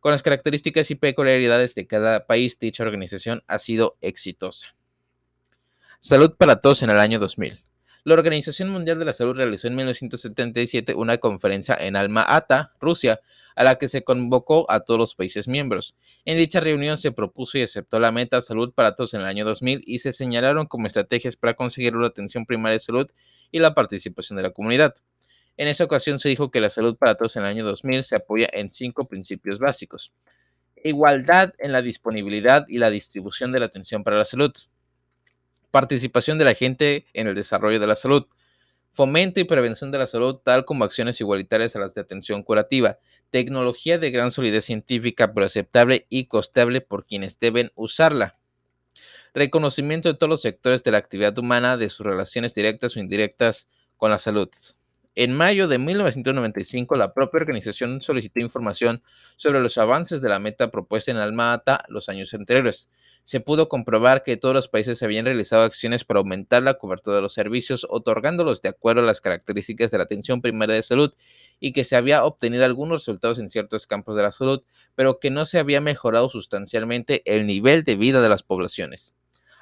Con 0.00 0.12
las 0.12 0.22
características 0.22 0.90
y 0.90 0.94
peculiaridades 0.94 1.74
de 1.74 1.86
cada 1.86 2.26
país, 2.26 2.58
dicha 2.58 2.82
organización 2.82 3.42
ha 3.46 3.58
sido 3.58 3.96
exitosa. 4.00 4.74
Salud 6.04 6.34
para 6.36 6.60
Todos 6.60 6.82
en 6.82 6.90
el 6.90 6.98
año 6.98 7.20
2000. 7.20 7.62
La 8.02 8.14
Organización 8.14 8.70
Mundial 8.70 8.98
de 8.98 9.04
la 9.04 9.12
Salud 9.12 9.36
realizó 9.36 9.68
en 9.68 9.76
1977 9.76 10.96
una 10.96 11.18
conferencia 11.18 11.76
en 11.78 11.94
Alma-Ata, 11.94 12.72
Rusia, 12.80 13.20
a 13.54 13.62
la 13.62 13.76
que 13.76 13.86
se 13.86 14.02
convocó 14.02 14.68
a 14.68 14.80
todos 14.80 14.98
los 14.98 15.14
países 15.14 15.46
miembros. 15.46 15.96
En 16.24 16.36
dicha 16.36 16.58
reunión 16.58 16.98
se 16.98 17.12
propuso 17.12 17.56
y 17.56 17.62
aceptó 17.62 18.00
la 18.00 18.10
meta 18.10 18.42
Salud 18.42 18.72
para 18.74 18.96
Todos 18.96 19.14
en 19.14 19.20
el 19.20 19.28
año 19.28 19.44
2000 19.44 19.82
y 19.86 20.00
se 20.00 20.12
señalaron 20.12 20.66
como 20.66 20.88
estrategias 20.88 21.36
para 21.36 21.54
conseguir 21.54 21.94
la 21.94 22.08
atención 22.08 22.46
primaria 22.46 22.74
de 22.74 22.80
salud 22.80 23.06
y 23.52 23.60
la 23.60 23.72
participación 23.72 24.36
de 24.36 24.42
la 24.42 24.50
comunidad. 24.50 24.96
En 25.56 25.68
esa 25.68 25.84
ocasión 25.84 26.18
se 26.18 26.30
dijo 26.30 26.50
que 26.50 26.60
la 26.60 26.68
salud 26.68 26.96
para 26.96 27.14
todos 27.14 27.36
en 27.36 27.42
el 27.42 27.48
año 27.48 27.64
2000 27.64 28.02
se 28.02 28.16
apoya 28.16 28.48
en 28.52 28.70
cinco 28.70 29.06
principios 29.06 29.60
básicos. 29.60 30.12
Igualdad 30.82 31.54
en 31.60 31.70
la 31.70 31.80
disponibilidad 31.80 32.66
y 32.68 32.78
la 32.78 32.90
distribución 32.90 33.52
de 33.52 33.60
la 33.60 33.66
atención 33.66 34.02
para 34.02 34.18
la 34.18 34.24
salud 34.24 34.52
participación 35.72 36.38
de 36.38 36.44
la 36.44 36.54
gente 36.54 37.06
en 37.14 37.26
el 37.26 37.34
desarrollo 37.34 37.80
de 37.80 37.88
la 37.88 37.96
salud, 37.96 38.26
fomento 38.92 39.40
y 39.40 39.44
prevención 39.44 39.90
de 39.90 39.98
la 39.98 40.06
salud, 40.06 40.36
tal 40.36 40.64
como 40.64 40.84
acciones 40.84 41.20
igualitarias 41.20 41.74
a 41.74 41.80
las 41.80 41.94
de 41.94 42.02
atención 42.02 42.44
curativa, 42.44 42.98
tecnología 43.30 43.98
de 43.98 44.10
gran 44.10 44.30
solidez 44.30 44.66
científica 44.66 45.32
pero 45.32 45.46
aceptable 45.46 46.06
y 46.10 46.26
costable 46.26 46.82
por 46.82 47.06
quienes 47.06 47.40
deben 47.40 47.72
usarla. 47.74 48.38
Reconocimiento 49.34 50.08
de 50.12 50.14
todos 50.14 50.28
los 50.28 50.42
sectores 50.42 50.82
de 50.82 50.90
la 50.90 50.98
actividad 50.98 51.36
humana, 51.38 51.78
de 51.78 51.88
sus 51.88 52.04
relaciones 52.04 52.54
directas 52.54 52.96
o 52.96 53.00
indirectas 53.00 53.66
con 53.96 54.10
la 54.10 54.18
salud. 54.18 54.50
En 55.14 55.34
mayo 55.34 55.68
de 55.68 55.76
1995, 55.76 56.96
la 56.96 57.12
propia 57.12 57.36
organización 57.36 58.00
solicitó 58.00 58.40
información 58.40 59.02
sobre 59.36 59.60
los 59.60 59.76
avances 59.76 60.22
de 60.22 60.30
la 60.30 60.38
meta 60.38 60.70
propuesta 60.70 61.10
en 61.10 61.18
Alma-Ata 61.18 61.84
los 61.88 62.08
años 62.08 62.32
anteriores. 62.32 62.88
Se 63.22 63.40
pudo 63.40 63.68
comprobar 63.68 64.22
que 64.22 64.38
todos 64.38 64.54
los 64.54 64.68
países 64.68 65.02
habían 65.02 65.26
realizado 65.26 65.64
acciones 65.64 66.04
para 66.04 66.20
aumentar 66.20 66.62
la 66.62 66.78
cobertura 66.78 67.16
de 67.16 67.20
los 67.20 67.34
servicios, 67.34 67.86
otorgándolos 67.90 68.62
de 68.62 68.70
acuerdo 68.70 69.02
a 69.02 69.04
las 69.04 69.20
características 69.20 69.90
de 69.90 69.98
la 69.98 70.04
atención 70.04 70.40
primaria 70.40 70.76
de 70.76 70.82
salud, 70.82 71.12
y 71.60 71.74
que 71.74 71.84
se 71.84 71.96
había 71.96 72.24
obtenido 72.24 72.64
algunos 72.64 73.02
resultados 73.02 73.38
en 73.38 73.50
ciertos 73.50 73.86
campos 73.86 74.16
de 74.16 74.22
la 74.22 74.32
salud, 74.32 74.62
pero 74.94 75.20
que 75.20 75.30
no 75.30 75.44
se 75.44 75.58
había 75.58 75.82
mejorado 75.82 76.30
sustancialmente 76.30 77.20
el 77.26 77.46
nivel 77.46 77.84
de 77.84 77.96
vida 77.96 78.22
de 78.22 78.30
las 78.30 78.42
poblaciones. 78.42 79.14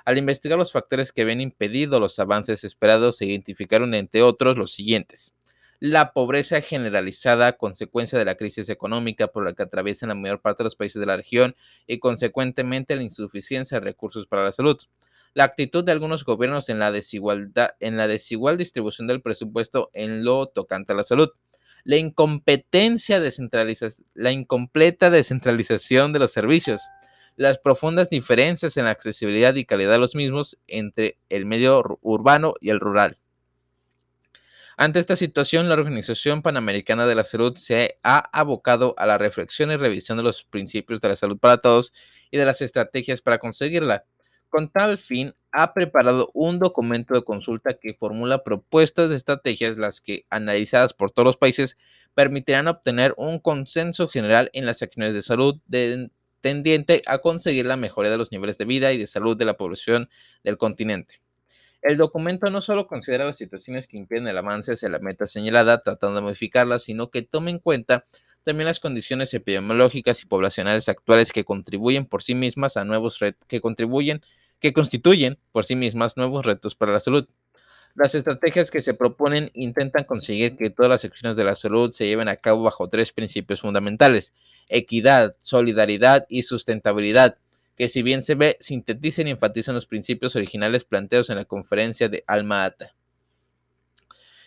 Al 0.05 0.17
investigar 0.17 0.57
los 0.57 0.71
factores 0.71 1.11
que 1.11 1.23
habían 1.23 1.41
impedido 1.41 1.99
los 1.99 2.21
avances 2.21 2.63
esperados, 2.63 3.17
se 3.17 3.27
identificaron 3.27 3.95
entre 3.95 4.23
otros 4.23 4.57
los 4.57 4.73
siguientes 4.73 5.35
la 5.81 6.13
pobreza 6.13 6.61
generalizada, 6.61 7.57
consecuencia 7.57 8.19
de 8.19 8.27
la 8.27 8.35
crisis 8.35 8.69
económica 8.69 9.29
por 9.29 9.47
la 9.47 9.55
que 9.55 9.63
atraviesan 9.63 10.11
la 10.11 10.15
mayor 10.15 10.43
parte 10.43 10.63
de 10.63 10.65
los 10.65 10.77
países 10.77 11.01
de 11.01 11.07
la 11.07 11.17
región 11.17 11.57
y 11.87 11.99
consecuentemente 11.99 12.95
la 12.97 13.03
insuficiencia 13.03 13.81
de 13.81 13.87
recursos 13.87 14.27
para 14.27 14.45
la 14.45 14.53
salud. 14.53 14.77
La 15.33 15.45
actitud 15.45 15.83
de 15.83 15.93
algunos 15.93 16.25
gobiernos 16.25 16.69
en 16.69 16.81
la 16.81 16.93
desigualdad, 16.93 17.71
en 17.81 17.97
la 17.97 18.09
desigual 18.09 18.59
distribución 18.59 19.07
del 19.07 19.23
presupuesto 19.23 19.89
en 19.95 20.23
lo 20.23 20.49
tocante 20.49 20.93
a 20.93 20.97
la 20.97 21.05
salud. 21.05 21.31
La 21.85 21.97
incompetencia 21.97 23.19
la 24.15 24.33
incompleta 24.33 25.09
descentralización 25.09 26.13
de 26.13 26.19
los 26.19 26.31
servicios. 26.31 26.83
Las 27.37 27.57
profundas 27.57 28.11
diferencias 28.11 28.77
en 28.77 28.85
la 28.85 28.91
accesibilidad 28.91 29.55
y 29.55 29.65
calidad 29.65 29.93
de 29.93 29.99
los 29.99 30.15
mismos 30.15 30.59
entre 30.67 31.17
el 31.31 31.47
medio 31.47 31.99
urbano 32.03 32.53
y 32.61 32.69
el 32.69 32.81
rural 32.81 33.17
ante 34.81 34.99
esta 34.99 35.15
situación, 35.15 35.69
la 35.69 35.75
Organización 35.75 36.41
Panamericana 36.41 37.07
de 37.07 37.15
la 37.15 37.23
Salud 37.23 37.55
se 37.55 37.99
ha 38.03 38.31
abocado 38.33 38.95
a 38.97 39.05
la 39.05 39.19
reflexión 39.19 39.71
y 39.71 39.77
revisión 39.77 40.17
de 40.17 40.25
los 40.25 40.43
principios 40.43 41.03
de 41.03 41.09
la 41.09 41.17
salud 41.17 41.39
para 41.39 41.59
todos 41.59 41.93
y 42.31 42.39
de 42.39 42.47
las 42.47 42.63
estrategias 42.63 43.21
para 43.21 43.39
conseguirla. 43.39 44.07
Con 44.49 44.71
tal 44.71 44.97
fin, 44.97 45.35
ha 45.53 45.75
preparado 45.75 46.31
un 46.33 46.59
documento 46.59 47.13
de 47.13 47.23
consulta 47.23 47.75
que 47.75 47.93
formula 47.93 48.43
propuestas 48.43 49.11
de 49.11 49.17
estrategias 49.17 49.77
las 49.77 50.01
que, 50.01 50.25
analizadas 50.31 50.95
por 50.95 51.11
todos 51.11 51.27
los 51.27 51.37
países, 51.37 51.77
permitirán 52.15 52.67
obtener 52.67 53.13
un 53.19 53.39
consenso 53.39 54.09
general 54.09 54.49
en 54.55 54.65
las 54.65 54.81
acciones 54.81 55.13
de 55.13 55.21
salud 55.21 55.61
tendiente 56.41 57.03
a 57.05 57.19
conseguir 57.19 57.67
la 57.67 57.77
mejoría 57.77 58.11
de 58.11 58.17
los 58.17 58.33
niveles 58.33 58.57
de 58.57 58.65
vida 58.65 58.95
y 58.95 58.97
de 58.97 59.07
salud 59.07 59.37
de 59.37 59.45
la 59.45 59.59
población 59.59 60.09
del 60.43 60.57
continente. 60.57 61.21
El 61.83 61.97
documento 61.97 62.51
no 62.51 62.61
solo 62.61 62.87
considera 62.87 63.25
las 63.25 63.39
situaciones 63.39 63.87
que 63.87 63.97
impiden 63.97 64.29
el 64.29 64.37
avance 64.37 64.73
hacia 64.73 64.91
la 64.91 64.99
meta 64.99 65.27
señalada, 65.27 65.83
tratando 65.83 66.17
de 66.17 66.23
modificarlas, 66.23 66.83
sino 66.83 67.11
que 67.11 67.23
toma 67.23 67.49
en 67.49 67.59
cuenta 67.59 68.05
también 68.43 68.67
las 68.67 68.81
condiciones 68.81 69.33
epidemiológicas 69.33 70.23
y 70.23 70.27
poblacionales 70.27 70.89
actuales 70.91 71.33
que 71.33 71.45
contribuyen 71.45 72.05
por 72.05 72.23
sí 72.23 72.35
mismas 72.35 72.77
a 72.77 72.85
nuevos 72.85 73.19
retos, 73.19 73.47
que 73.49 73.61
contribuyen, 73.61 74.23
que 74.59 74.75
constituyen 74.75 75.39
por 75.53 75.65
sí 75.65 75.75
mismas 75.75 76.19
nuevos 76.19 76.45
retos 76.45 76.75
para 76.75 76.93
la 76.93 77.01
salud. 77.01 77.27
Las 77.95 78.15
estrategias 78.15 78.71
que 78.71 78.83
se 78.83 78.95
proponen 78.95 79.51
intentan 79.55 80.05
conseguir 80.05 80.57
que 80.57 80.71
todas 80.71 80.91
las 80.91 81.01
secciones 81.01 81.37
de 81.37 81.45
la 81.45 81.57
salud 81.57 81.93
se 81.93 82.07
lleven 82.07 82.29
a 82.29 82.37
cabo 82.37 82.63
bajo 82.63 82.89
tres 82.89 83.11
principios 83.13 83.63
fundamentales: 83.63 84.35
equidad, 84.69 85.35
solidaridad 85.39 86.27
y 86.29 86.43
sustentabilidad 86.43 87.39
que 87.77 87.89
si 87.89 88.03
bien 88.03 88.23
se 88.23 88.35
ve, 88.35 88.57
sintetizan 88.61 89.29
y 89.29 89.31
enfatizan 89.31 89.75
los 89.75 89.87
principios 89.87 90.37
originales 90.37 90.85
planteados 90.85 91.31
en 91.31 91.37
la 91.37 91.45
conferencia 91.45 92.09
de 92.09 92.25
Alma 92.27 92.65
Ata. 92.65 92.95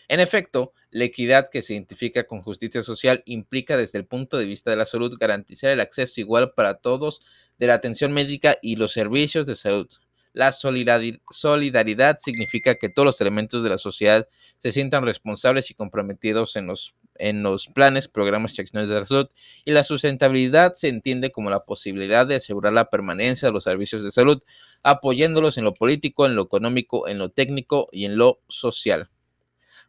En 0.08 0.20
efecto, 0.20 0.74
la 0.92 1.06
equidad 1.06 1.50
que 1.50 1.62
se 1.62 1.74
identifica 1.74 2.26
con 2.26 2.42
justicia 2.42 2.84
social 2.84 3.24
implica 3.26 3.78
desde 3.78 3.98
el 3.98 4.06
punto 4.06 4.38
de 4.38 4.46
vista 4.46 4.70
de 4.70 4.78
la 4.78 4.86
salud 4.86 5.18
garantizar 5.20 5.72
el 5.72 5.80
acceso 5.80 6.22
igual 6.22 6.54
para 6.54 6.76
todos 6.76 7.22
de 7.58 7.68
la 7.68 7.74
atención 7.74 8.14
médica 8.14 8.58
y 8.62 8.76
los 8.76 8.94
servicios 8.94 9.46
de 9.46 9.56
salud. 9.56 9.88
La 10.34 10.52
solidaridad 10.52 12.18
significa 12.20 12.76
que 12.76 12.90
todos 12.90 13.06
los 13.06 13.22
elementos 13.22 13.64
de 13.64 13.70
la 13.70 13.78
sociedad 13.78 14.28
se 14.58 14.72
sientan 14.72 15.06
responsables 15.06 15.70
y 15.72 15.76
comprometidos 15.76 16.56
en 16.56 16.68
los 16.68 16.96
en 17.16 17.44
los 17.44 17.68
planes, 17.68 18.08
programas 18.08 18.58
y 18.58 18.62
acciones 18.62 18.90
de 18.90 19.00
la 19.00 19.06
salud 19.06 19.28
y 19.66 19.72
la 19.72 19.84
sustentabilidad 19.84 20.74
se 20.74 20.88
entiende 20.88 21.32
como 21.32 21.50
la 21.50 21.66
posibilidad 21.66 22.26
de 22.26 22.36
asegurar 22.36 22.74
la 22.74 22.90
permanencia 22.90 23.48
de 23.48 23.54
los 23.54 23.64
servicios 23.64 24.04
de 24.04 24.12
salud, 24.12 24.42
apoyándolos 24.84 25.58
en 25.58 25.64
lo 25.64 25.74
político, 25.74 26.26
en 26.26 26.36
lo 26.36 26.44
económico, 26.44 27.08
en 27.08 27.18
lo 27.18 27.30
técnico 27.30 27.90
y 27.92 28.06
en 28.06 28.18
lo 28.18 28.42
social. 28.48 29.10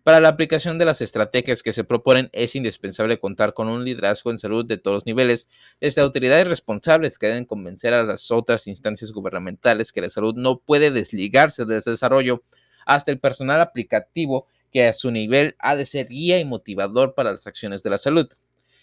Para 0.04 0.20
la 0.20 0.28
aplicación 0.28 0.78
de 0.78 0.84
las 0.84 1.00
estrategias 1.00 1.62
que 1.62 1.72
se 1.72 1.82
proponen 1.82 2.28
es 2.34 2.54
indispensable 2.56 3.18
contar 3.18 3.54
con 3.54 3.68
un 3.68 3.87
liderazgo 3.87 4.30
en 4.30 4.37
salud 4.37 4.66
de 4.66 4.76
todos 4.76 4.96
los 4.96 5.06
niveles, 5.06 5.48
desde 5.80 6.02
autoridades 6.02 6.46
responsables 6.46 7.16
que 7.18 7.28
deben 7.28 7.46
convencer 7.46 7.94
a 7.94 8.02
las 8.02 8.30
otras 8.30 8.66
instancias 8.66 9.12
gubernamentales 9.12 9.92
que 9.92 10.02
la 10.02 10.10
salud 10.10 10.34
no 10.37 10.58
puede 10.58 10.90
desligarse 10.90 11.64
del 11.64 11.80
desarrollo, 11.80 12.42
hasta 12.84 13.12
el 13.12 13.18
personal 13.18 13.62
aplicativo 13.62 14.46
que 14.74 14.88
a 14.88 14.92
su 14.92 15.12
nivel 15.12 15.54
ha 15.60 15.76
de 15.76 15.87
ser 15.87 16.08
guía 16.08 16.40
y 16.40 16.44
motivador 16.44 17.14
para 17.14 17.30
las 17.30 17.46
acciones 17.46 17.84
de 17.84 17.90
la 17.90 17.98
salud. 17.98 18.28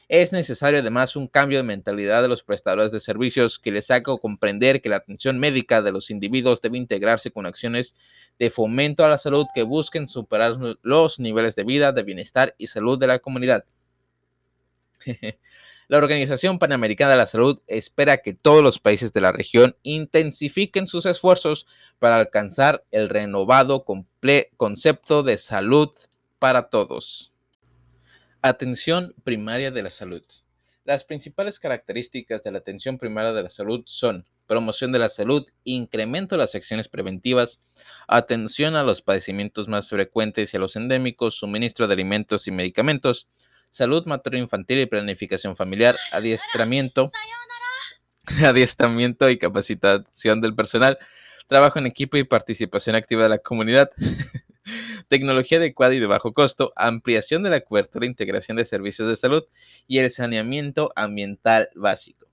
Es 0.08 0.32
necesario 0.32 0.80
además 0.80 1.18
un 1.18 1.28
cambio 1.28 1.58
de 1.58 1.64
mentalidad 1.64 2.22
de 2.22 2.30
los 2.30 2.44
prestadores 2.44 2.94
de 2.94 3.02
servicios 3.02 3.60
que 3.60 3.72
les 3.72 3.92
haga 3.92 4.18
comprender 4.18 4.82
que 4.82 4.88
la 4.88 4.96
atención 4.96 5.38
médica 5.38 5.82
de 5.82 5.92
los 5.92 6.10
individuos 6.10 6.62
debe 6.62 6.78
integrarse 6.78 7.32
con 7.32 7.46
acciones 7.46 7.96
de 8.40 8.50
fomento 8.50 9.04
a 9.04 9.10
la 9.10 9.18
salud 9.18 9.46
que 9.54 9.64
busquen 9.64 10.08
superar 10.08 10.56
los 10.82 11.20
niveles 11.20 11.58
de 11.58 11.66
vida, 11.66 11.92
de 11.92 12.04
bienestar 12.04 12.56
y 12.58 12.68
salud 12.68 12.98
de 12.98 13.08
la 13.08 13.20
comunidad. 13.20 13.66
La 15.92 15.98
Organización 15.98 16.58
Panamericana 16.58 17.12
de 17.12 17.18
la 17.18 17.26
Salud 17.26 17.60
espera 17.68 18.22
que 18.22 18.34
todos 18.34 18.64
los 18.64 18.80
países 18.80 19.12
de 19.12 19.20
la 19.20 19.34
región 19.34 19.76
intensifiquen 19.84 20.88
sus 20.88 21.06
esfuerzos 21.06 21.68
para 22.00 22.16
alcanzar 22.16 22.86
el 22.92 23.10
renovado 23.10 23.84
concepto 24.56 25.22
de 25.22 25.38
salud 25.38 25.90
para 26.40 26.70
todos. 26.70 27.34
Atención 28.42 29.14
primaria 29.26 29.70
de 29.70 29.84
la 29.84 29.90
salud. 29.90 30.24
Las 30.86 31.04
principales 31.04 31.60
características 31.60 32.42
de 32.42 32.54
la 32.54 32.60
atención 32.60 32.98
primaria 32.98 33.34
de 33.34 33.44
la 33.44 33.50
salud 33.50 33.82
son 33.86 34.26
promoción 34.48 34.94
de 34.94 35.00
la 35.00 35.10
salud, 35.10 35.46
incremento 35.66 36.36
de 36.36 36.40
las 36.40 36.56
acciones 36.56 36.88
preventivas, 36.88 37.60
atención 38.08 38.78
a 38.78 38.84
los 38.84 39.02
padecimientos 39.02 39.68
más 39.68 39.90
frecuentes 39.90 40.54
y 40.54 40.58
a 40.58 40.62
los 40.62 40.78
endémicos, 40.78 41.36
suministro 41.36 41.88
de 41.88 41.96
alimentos 41.96 42.48
y 42.48 42.52
medicamentos, 42.52 43.28
salud 43.72 44.06
materno-infantil 44.06 44.80
y 44.80 44.86
planificación 44.86 45.56
familiar, 45.56 45.98
adiestramiento, 46.12 47.12
adiestramiento 48.46 49.30
y 49.30 49.40
capacitación 49.40 50.42
del 50.42 50.54
personal, 50.54 51.00
trabajo 51.48 51.80
en 51.80 51.88
equipo 51.88 52.18
y 52.18 52.24
participación 52.24 52.96
activa 52.96 53.24
de 53.24 53.30
la 53.30 53.38
comunidad, 53.40 53.90
tecnología 55.08 55.58
adecuada 55.58 55.96
y 55.96 56.00
de 56.00 56.06
bajo 56.06 56.34
costo, 56.34 56.72
ampliación 56.76 57.42
de 57.44 57.50
la 57.50 57.62
cobertura 57.62 58.06
e 58.06 58.10
integración 58.10 58.58
de 58.58 58.66
servicios 58.66 59.10
de 59.10 59.16
salud 59.16 59.44
y 59.88 59.98
el 59.98 60.12
saneamiento 60.12 60.92
ambiental 60.96 61.70
básico. 61.76 62.31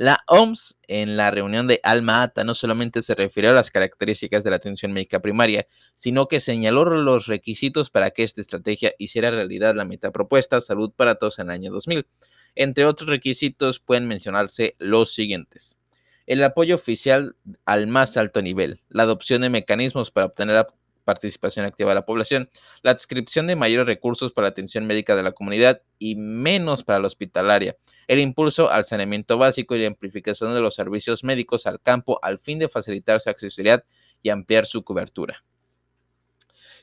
La 0.00 0.24
OMS 0.28 0.78
en 0.88 1.18
la 1.18 1.30
reunión 1.30 1.66
de 1.66 1.78
Alma 1.82 2.22
Ata 2.22 2.42
no 2.42 2.54
solamente 2.54 3.02
se 3.02 3.14
refirió 3.14 3.50
a 3.50 3.52
las 3.52 3.70
características 3.70 4.42
de 4.42 4.48
la 4.48 4.56
atención 4.56 4.94
médica 4.94 5.20
primaria, 5.20 5.66
sino 5.94 6.26
que 6.26 6.40
señaló 6.40 6.86
los 6.86 7.26
requisitos 7.26 7.90
para 7.90 8.10
que 8.10 8.22
esta 8.22 8.40
estrategia 8.40 8.94
hiciera 8.96 9.30
realidad 9.30 9.74
la 9.74 9.84
meta 9.84 10.10
propuesta 10.10 10.62
Salud 10.62 10.90
para 10.96 11.16
Todos 11.16 11.38
en 11.38 11.48
el 11.48 11.50
año 11.50 11.70
2000. 11.70 12.06
Entre 12.54 12.86
otros 12.86 13.10
requisitos 13.10 13.78
pueden 13.78 14.08
mencionarse 14.08 14.72
los 14.78 15.12
siguientes. 15.12 15.76
El 16.24 16.42
apoyo 16.44 16.76
oficial 16.76 17.36
al 17.66 17.86
más 17.86 18.16
alto 18.16 18.40
nivel, 18.40 18.80
la 18.88 19.02
adopción 19.02 19.42
de 19.42 19.50
mecanismos 19.50 20.10
para 20.10 20.28
obtener 20.28 20.66
participación 21.04 21.66
activa 21.66 21.90
de 21.90 21.96
la 21.96 22.06
población, 22.06 22.50
la 22.82 22.92
adscripción 22.92 23.46
de 23.46 23.56
mayores 23.56 23.86
recursos 23.86 24.32
para 24.32 24.46
la 24.46 24.50
atención 24.50 24.86
médica 24.86 25.16
de 25.16 25.22
la 25.22 25.32
comunidad 25.32 25.82
y 25.98 26.16
menos 26.16 26.84
para 26.84 26.98
la 26.98 27.06
hospitalaria, 27.06 27.76
el 28.06 28.18
impulso 28.18 28.70
al 28.70 28.84
saneamiento 28.84 29.38
básico 29.38 29.74
y 29.74 29.80
la 29.80 29.88
amplificación 29.88 30.54
de 30.54 30.60
los 30.60 30.74
servicios 30.74 31.24
médicos 31.24 31.66
al 31.66 31.80
campo 31.80 32.18
al 32.22 32.38
fin 32.38 32.58
de 32.58 32.68
facilitar 32.68 33.20
su 33.20 33.30
accesibilidad 33.30 33.84
y 34.22 34.30
ampliar 34.30 34.66
su 34.66 34.84
cobertura. 34.84 35.42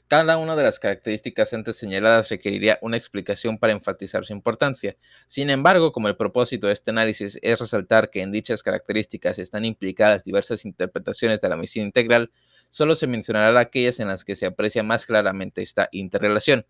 Cada 0.10 0.38
una 0.38 0.56
de 0.56 0.63
las 0.63 0.80
características 0.80 1.51
antes 1.51 1.75
señaladas 1.75 2.30
requeriría 2.30 2.80
una 2.82 2.95
explicación 2.95 3.58
para 3.58 3.73
enfatizar 3.73 4.23
su 4.23 4.32
importancia. 4.32 4.95
Sin 5.27 5.49
embargo, 5.49 5.91
como 5.91 6.08
el 6.08 6.15
propósito 6.15 6.67
de 6.67 6.73
este 6.73 6.91
análisis 6.91 7.38
es 7.41 7.60
resaltar 7.60 8.10
que 8.10 8.21
en 8.21 8.32
dichas 8.32 8.63
características 8.63 9.38
están 9.38 9.65
implicadas 9.65 10.23
diversas 10.23 10.63
interpretaciones 10.63 11.41
de 11.41 11.49
la 11.49 11.58
medicina 11.58 11.86
integral, 11.86 12.32
solo 12.69 12.95
se 12.95 13.08
mencionará 13.08 13.60
aquellas 13.60 13.99
en 13.99 14.08
las 14.08 14.23
que 14.23 14.36
se 14.36 14.45
aprecia 14.45 14.84
más 14.84 15.06
claramente 15.06 15.62
esta 15.62 15.89
interrelación. 15.91 16.65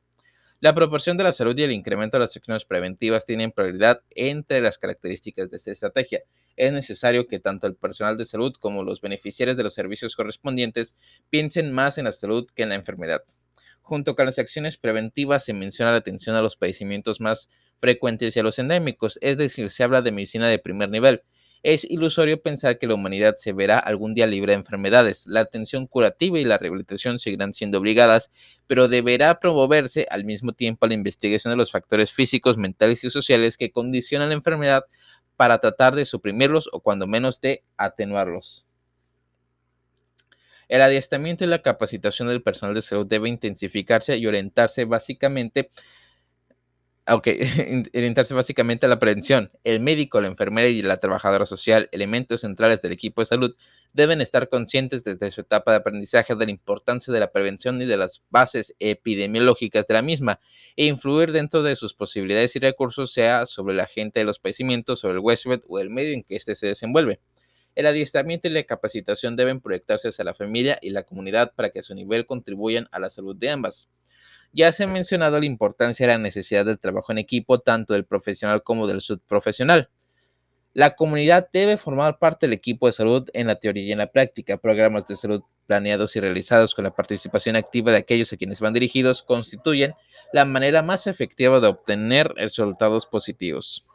La 0.60 0.74
proporción 0.74 1.18
de 1.18 1.24
la 1.24 1.34
salud 1.34 1.56
y 1.58 1.62
el 1.62 1.72
incremento 1.72 2.18
de 2.18 2.22
las 2.22 2.36
acciones 2.36 2.66
preventivas 2.66 3.26
tienen 3.26 3.52
prioridad 3.52 4.02
entre 4.16 4.60
las 4.60 4.80
características 4.80 5.52
de 5.52 5.58
esta 5.58 5.72
estrategia. 5.72 6.24
Es 6.56 6.72
necesario 6.72 7.28
que 7.28 7.40
tanto 7.40 7.68
el 7.68 7.76
personal 7.76 8.18
de 8.18 8.26
salud 8.26 8.54
como 8.60 8.84
los 8.84 9.00
beneficiarios 9.00 9.56
de 9.56 9.64
los 9.64 9.76
servicios 9.76 10.16
correspondientes 10.16 10.96
piensen 11.30 11.72
más 11.72 12.00
en 12.00 12.06
la 12.06 12.12
salud 12.12 12.48
que 12.56 12.64
en 12.64 12.70
la 12.70 12.76
enfermedad. 12.76 13.22
Junto 13.82 14.16
con 14.16 14.26
las 14.26 14.40
acciones 14.40 14.78
preventivas 14.78 15.46
se 15.46 15.54
menciona 15.54 15.92
la 15.92 16.00
atención 16.00 16.36
a 16.36 16.42
los 16.42 16.56
padecimientos 16.56 17.22
más 17.22 17.50
frecuentes 17.80 18.36
y 18.36 18.40
a 18.40 18.44
los 18.44 18.58
endémicos, 18.58 19.20
es 19.22 19.38
decir, 19.38 19.70
se 19.70 19.84
habla 19.84 20.02
de 20.02 20.12
medicina 20.12 20.48
de 20.48 20.58
primer 20.58 20.90
nivel, 20.90 21.22
es 21.68 21.84
ilusorio 21.84 22.42
pensar 22.42 22.80
que 22.80 22.88
la 22.88 22.94
humanidad 22.94 23.36
se 23.36 23.52
verá 23.52 23.78
algún 23.78 24.14
día 24.14 24.26
libre 24.26 24.54
de 24.54 24.60
enfermedades. 24.60 25.28
La 25.28 25.42
atención 25.42 25.86
curativa 25.86 26.40
y 26.40 26.46
la 26.46 26.58
rehabilitación 26.58 27.20
seguirán 27.20 27.52
siendo 27.52 27.80
obligadas, 27.80 28.32
pero 28.68 28.88
deberá 28.88 29.42
promoverse 29.42 30.08
al 30.10 30.24
mismo 30.24 30.54
tiempo 30.54 30.88
la 30.88 30.94
investigación 30.94 31.52
de 31.52 31.58
los 31.58 31.70
factores 31.70 32.14
físicos, 32.14 32.58
mentales 32.58 33.04
y 33.04 33.10
sociales 33.10 33.58
que 33.58 33.70
condicionan 33.70 34.30
la 34.30 34.36
enfermedad 34.36 34.86
para 35.36 35.60
tratar 35.60 35.94
de 35.94 36.06
suprimirlos 36.06 36.70
o 36.72 36.80
cuando 36.80 37.06
menos 37.06 37.42
de 37.42 37.66
atenuarlos. 37.76 38.66
El 40.70 40.82
adiestramiento 40.82 41.44
y 41.44 41.48
la 41.48 41.62
capacitación 41.62 42.30
del 42.30 42.44
personal 42.44 42.76
de 42.76 42.82
salud 42.82 43.08
debe 43.08 43.28
intensificarse 43.28 44.16
y 44.16 44.26
orientarse 44.26 44.86
básicamente 44.86 45.70
Ok, 47.10 47.28
orientarse 47.96 48.34
básicamente 48.34 48.86
a 48.86 48.90
la 48.90 49.00
prevención. 49.00 49.50
El 49.64 49.80
médico, 49.80 50.20
la 50.20 50.28
enfermera 50.28 50.68
y 50.68 50.82
la 50.82 50.98
trabajadora 50.98 51.46
social, 51.46 51.88
elementos 51.94 52.42
centrales 52.42 52.82
del 52.82 52.92
equipo 52.92 53.22
de 53.22 53.28
salud, 53.28 53.56
deben 53.94 54.20
estar 54.20 54.50
conscientes 54.50 55.06
desde 55.06 55.32
su 55.32 55.40
etapa 55.40 55.72
de 55.72 55.78
aprendizaje 55.78 56.36
de 56.36 56.46
la 56.46 56.52
importancia 56.52 57.14
de 57.14 57.22
la 57.22 57.32
prevención 57.32 57.82
y 57.82 57.86
de 57.86 57.96
las 57.96 58.24
bases 58.30 58.76
epidemiológicas 58.80 59.88
de 59.88 59.94
la 59.94 60.02
misma, 60.02 60.42
e 60.76 60.88
influir 60.88 61.32
dentro 61.32 61.64
de 61.64 61.78
sus 61.78 61.94
posibilidades 61.94 62.58
y 62.58 62.60
recursos, 62.60 63.14
sea 63.14 63.46
sobre 63.46 63.74
la 63.74 63.88
gente 63.88 64.20
de 64.20 64.26
los 64.26 64.40
padecimientos, 64.40 65.00
sobre 65.00 65.14
el 65.14 65.22
huésped 65.22 65.62
o 65.66 65.80
el 65.80 65.90
medio 65.90 66.12
en 66.12 66.24
que 66.24 66.36
éste 66.36 66.56
se 66.56 66.68
desenvuelve. 66.68 67.22
El 67.76 67.86
adiestramiento 67.86 68.50
y 68.50 68.52
la 68.52 68.64
capacitación 68.64 69.38
deben 69.38 69.62
proyectarse 69.62 70.10
hacia 70.10 70.26
la 70.26 70.34
familia 70.34 70.78
y 70.82 70.90
la 70.90 71.04
comunidad 71.04 71.54
para 71.56 71.70
que 71.70 71.80
a 71.80 71.84
su 71.84 71.96
nivel 71.96 72.26
contribuyan 72.26 72.90
a 72.92 73.00
la 73.00 73.10
salud 73.10 73.36
de 73.36 73.50
ambas. 73.50 73.88
Ya 74.58 74.72
se 74.72 74.86
ha 74.86 74.88
mencionado 74.88 75.40
la 75.40 75.46
importancia 75.46 76.04
y 76.04 76.08
la 76.08 76.18
necesidad 76.18 76.66
del 76.66 76.80
trabajo 76.80 77.12
en 77.12 77.20
equipo 77.20 77.60
tanto 77.60 77.94
del 77.94 78.06
profesional 78.06 78.64
como 78.64 78.88
del 78.88 79.02
subprofesional. 79.02 79.92
La 80.74 80.96
comunidad 80.96 81.48
debe 81.54 81.78
formar 81.78 82.18
parte 82.18 82.48
del 82.48 82.54
equipo 82.54 82.88
de 82.88 82.94
salud 82.94 83.30
en 83.34 83.46
la 83.46 83.60
teoría 83.60 83.84
y 83.84 83.92
en 83.92 84.00
la 84.00 84.12
práctica. 84.12 84.58
Programas 84.58 85.06
de 85.06 85.16
salud 85.16 85.44
planeados 85.68 86.16
y 86.16 86.22
realizados 86.22 86.74
con 86.74 86.86
la 86.86 86.96
participación 86.96 87.56
activa 87.56 87.92
de 87.92 88.00
aquellos 88.00 88.34
a 88.34 88.38
quienes 88.38 88.60
van 88.60 88.74
dirigidos 88.74 89.22
constituyen 89.22 89.94
la 90.34 90.44
manera 90.44 90.82
más 90.82 91.06
efectiva 91.06 91.60
de 91.60 91.68
obtener 91.68 92.28
resultados 92.30 93.06
positivos. 93.06 93.88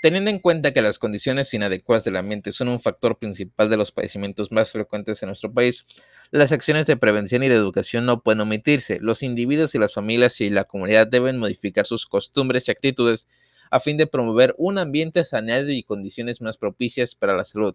Teniendo 0.00 0.30
en 0.30 0.38
cuenta 0.38 0.72
que 0.72 0.80
las 0.80 0.98
condiciones 0.98 1.52
inadecuadas 1.52 2.04
del 2.04 2.16
ambiente 2.16 2.52
son 2.52 2.68
un 2.68 2.80
factor 2.80 3.18
principal 3.18 3.68
de 3.68 3.76
los 3.76 3.92
padecimientos 3.92 4.50
más 4.50 4.72
frecuentes 4.72 5.22
en 5.22 5.26
nuestro 5.26 5.52
país, 5.52 5.84
las 6.30 6.52
acciones 6.52 6.86
de 6.86 6.96
prevención 6.96 7.42
y 7.42 7.48
de 7.48 7.56
educación 7.56 8.06
no 8.06 8.22
pueden 8.22 8.40
omitirse. 8.40 9.00
Los 9.00 9.22
individuos 9.22 9.74
y 9.74 9.78
las 9.78 9.94
familias 9.94 10.40
y 10.40 10.48
la 10.48 10.64
comunidad 10.64 11.08
deben 11.08 11.38
modificar 11.38 11.86
sus 11.86 12.06
costumbres 12.06 12.68
y 12.68 12.70
actitudes 12.70 13.26
a 13.70 13.80
fin 13.80 13.96
de 13.96 14.06
promover 14.06 14.54
un 14.56 14.78
ambiente 14.78 15.24
saneado 15.24 15.70
y 15.70 15.82
condiciones 15.82 16.40
más 16.40 16.56
propicias 16.56 17.14
para 17.14 17.36
la 17.36 17.44
salud. 17.44 17.74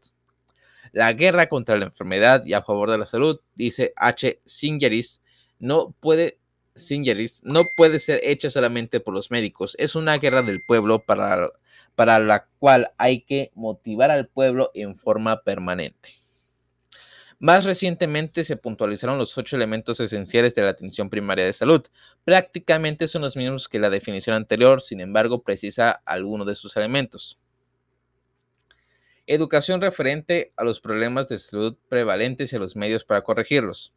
La 0.94 1.12
guerra 1.14 1.48
contra 1.48 1.78
la 1.78 1.86
enfermedad 1.86 2.46
y 2.46 2.54
a 2.54 2.62
favor 2.62 2.92
de 2.92 2.98
la 2.98 3.06
salud, 3.06 3.40
dice 3.56 3.94
H. 3.98 4.40
Singeris, 4.46 5.22
no 5.60 5.94
puede, 6.00 6.40
Singeris, 6.76 7.42
no 7.44 7.64
puede 7.76 8.00
ser 8.00 8.22
hecha 8.24 8.50
solamente 8.50 9.00
por 9.00 9.14
los 9.14 9.32
médicos. 9.32 9.76
Es 9.80 9.96
una 9.96 10.18
guerra 10.18 10.44
del 10.44 10.62
pueblo 10.66 11.00
para, 11.00 11.50
para 11.96 12.20
la 12.20 12.48
cual 12.60 12.92
hay 12.98 13.22
que 13.22 13.52
motivar 13.56 14.12
al 14.12 14.28
pueblo 14.28 14.72
en 14.74 14.96
forma 14.96 15.42
permanente. 15.44 16.25
Más 17.46 17.64
recientemente 17.64 18.44
se 18.44 18.58
puntualizaron 18.58 19.20
los 19.20 19.38
ocho 19.38 19.56
elementos 19.56 20.00
esenciales 20.00 20.56
de 20.56 20.64
la 20.64 20.70
atención 20.70 21.12
primaria 21.12 21.46
de 21.46 21.54
salud. 21.54 21.84
Prácticamente 22.24 23.08
son 23.08 23.22
los 23.22 23.38
mismos 23.38 23.70
que 23.70 23.78
la 23.78 23.92
definición 23.92 24.36
anterior, 24.36 24.82
sin 24.82 25.00
embargo 25.00 25.44
precisa 25.44 26.02
alguno 26.06 26.44
de 26.44 26.56
sus 26.56 26.76
elementos. 26.76 27.38
Educación 29.28 29.80
referente 29.80 30.54
a 30.58 30.64
los 30.64 30.82
problemas 30.82 31.30
de 31.30 31.38
salud 31.38 31.78
prevalentes 31.88 32.52
y 32.52 32.56
a 32.56 32.60
los 32.60 32.76
medios 32.76 33.06
para 33.06 33.22
corregirlos. 33.22 33.94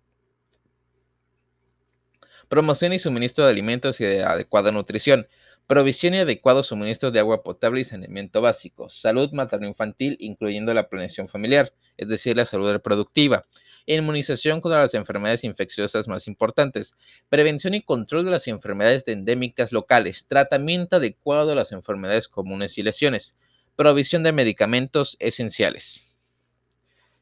Promoción 2.50 2.92
y 2.92 2.98
suministro 2.98 3.46
de 3.46 3.52
alimentos 3.52 3.98
y 4.02 4.04
de 4.04 4.24
adecuada 4.24 4.72
nutrición. 4.72 5.26
Provisión 5.68 6.14
y 6.14 6.16
adecuado 6.16 6.62
suministro 6.62 7.10
de 7.10 7.20
agua 7.20 7.42
potable 7.42 7.82
y 7.82 7.84
saneamiento 7.84 8.40
básico. 8.40 8.88
Salud 8.88 9.30
materno-infantil, 9.32 10.16
incluyendo 10.18 10.72
la 10.72 10.88
planeación 10.88 11.28
familiar, 11.28 11.74
es 11.98 12.08
decir, 12.08 12.38
la 12.38 12.46
salud 12.46 12.72
reproductiva. 12.72 13.44
Inmunización 13.84 14.62
contra 14.62 14.80
las 14.80 14.94
enfermedades 14.94 15.44
infecciosas 15.44 16.08
más 16.08 16.26
importantes. 16.26 16.96
Prevención 17.28 17.74
y 17.74 17.82
control 17.82 18.24
de 18.24 18.30
las 18.30 18.48
enfermedades 18.48 19.06
endémicas 19.08 19.70
locales. 19.70 20.24
Tratamiento 20.26 20.96
adecuado 20.96 21.46
de 21.46 21.56
las 21.56 21.70
enfermedades 21.72 22.28
comunes 22.28 22.78
y 22.78 22.82
lesiones. 22.82 23.36
Provisión 23.76 24.22
de 24.22 24.32
medicamentos 24.32 25.18
esenciales. 25.20 26.16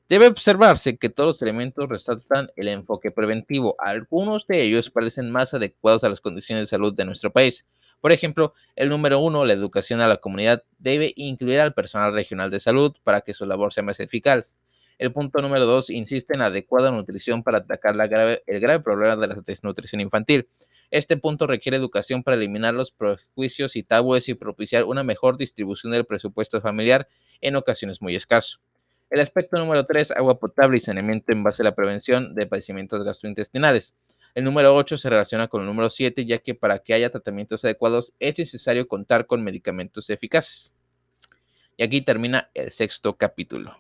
Debe 0.08 0.28
observarse 0.28 0.98
que 0.98 1.08
todos 1.08 1.30
los 1.30 1.42
elementos 1.42 1.88
resaltan 1.88 2.52
el 2.54 2.68
enfoque 2.68 3.10
preventivo. 3.10 3.74
Algunos 3.80 4.46
de 4.46 4.62
ellos 4.62 4.88
parecen 4.88 5.32
más 5.32 5.52
adecuados 5.52 6.04
a 6.04 6.08
las 6.08 6.20
condiciones 6.20 6.62
de 6.62 6.68
salud 6.68 6.94
de 6.94 7.06
nuestro 7.06 7.32
país 7.32 7.66
Por 8.00 8.12
ejemplo, 8.12 8.54
el 8.76 8.88
número 8.88 9.18
uno, 9.18 9.44
la 9.44 9.52
educación 9.52 10.00
a 10.00 10.08
la 10.08 10.18
comunidad, 10.18 10.62
debe 10.78 11.12
incluir 11.16 11.60
al 11.60 11.74
personal 11.74 12.12
regional 12.12 12.50
de 12.50 12.60
salud 12.60 12.94
para 13.04 13.22
que 13.22 13.34
su 13.34 13.46
labor 13.46 13.72
sea 13.72 13.82
más 13.82 14.00
eficaz. 14.00 14.60
El 14.98 15.12
punto 15.12 15.42
número 15.42 15.66
dos 15.66 15.90
insiste 15.90 16.34
en 16.34 16.40
adecuada 16.40 16.90
nutrición 16.90 17.42
para 17.42 17.58
atacar 17.58 17.94
el 18.46 18.60
grave 18.60 18.80
problema 18.80 19.16
de 19.16 19.26
la 19.26 19.34
desnutrición 19.34 20.00
infantil. 20.00 20.48
Este 20.90 21.16
punto 21.16 21.46
requiere 21.46 21.76
educación 21.76 22.22
para 22.22 22.36
eliminar 22.36 22.72
los 22.72 22.92
prejuicios 22.92 23.76
y 23.76 23.82
tabúes 23.82 24.28
y 24.28 24.34
propiciar 24.34 24.84
una 24.84 25.02
mejor 25.02 25.36
distribución 25.36 25.92
del 25.92 26.06
presupuesto 26.06 26.60
familiar 26.62 27.08
en 27.42 27.56
ocasiones 27.56 28.00
muy 28.00 28.16
escaso. 28.16 28.60
El 29.10 29.20
aspecto 29.20 29.58
número 29.58 29.84
3, 29.84 30.12
agua 30.12 30.38
potable 30.38 30.78
y 30.78 30.80
saneamiento 30.80 31.30
en 31.30 31.44
base 31.44 31.62
a 31.62 31.64
la 31.64 31.74
prevención 31.74 32.34
de 32.34 32.46
padecimientos 32.46 33.04
gastrointestinales. 33.04 33.94
El 34.36 34.44
número 34.44 34.76
8 34.76 34.98
se 34.98 35.08
relaciona 35.08 35.48
con 35.48 35.62
el 35.62 35.66
número 35.66 35.88
7, 35.88 36.26
ya 36.26 36.36
que 36.36 36.54
para 36.54 36.80
que 36.80 36.92
haya 36.92 37.08
tratamientos 37.08 37.64
adecuados 37.64 38.12
es 38.20 38.38
necesario 38.38 38.86
contar 38.86 39.26
con 39.26 39.42
medicamentos 39.42 40.10
eficaces. 40.10 40.74
Y 41.78 41.82
aquí 41.82 42.02
termina 42.02 42.50
el 42.52 42.70
sexto 42.70 43.16
capítulo. 43.16 43.78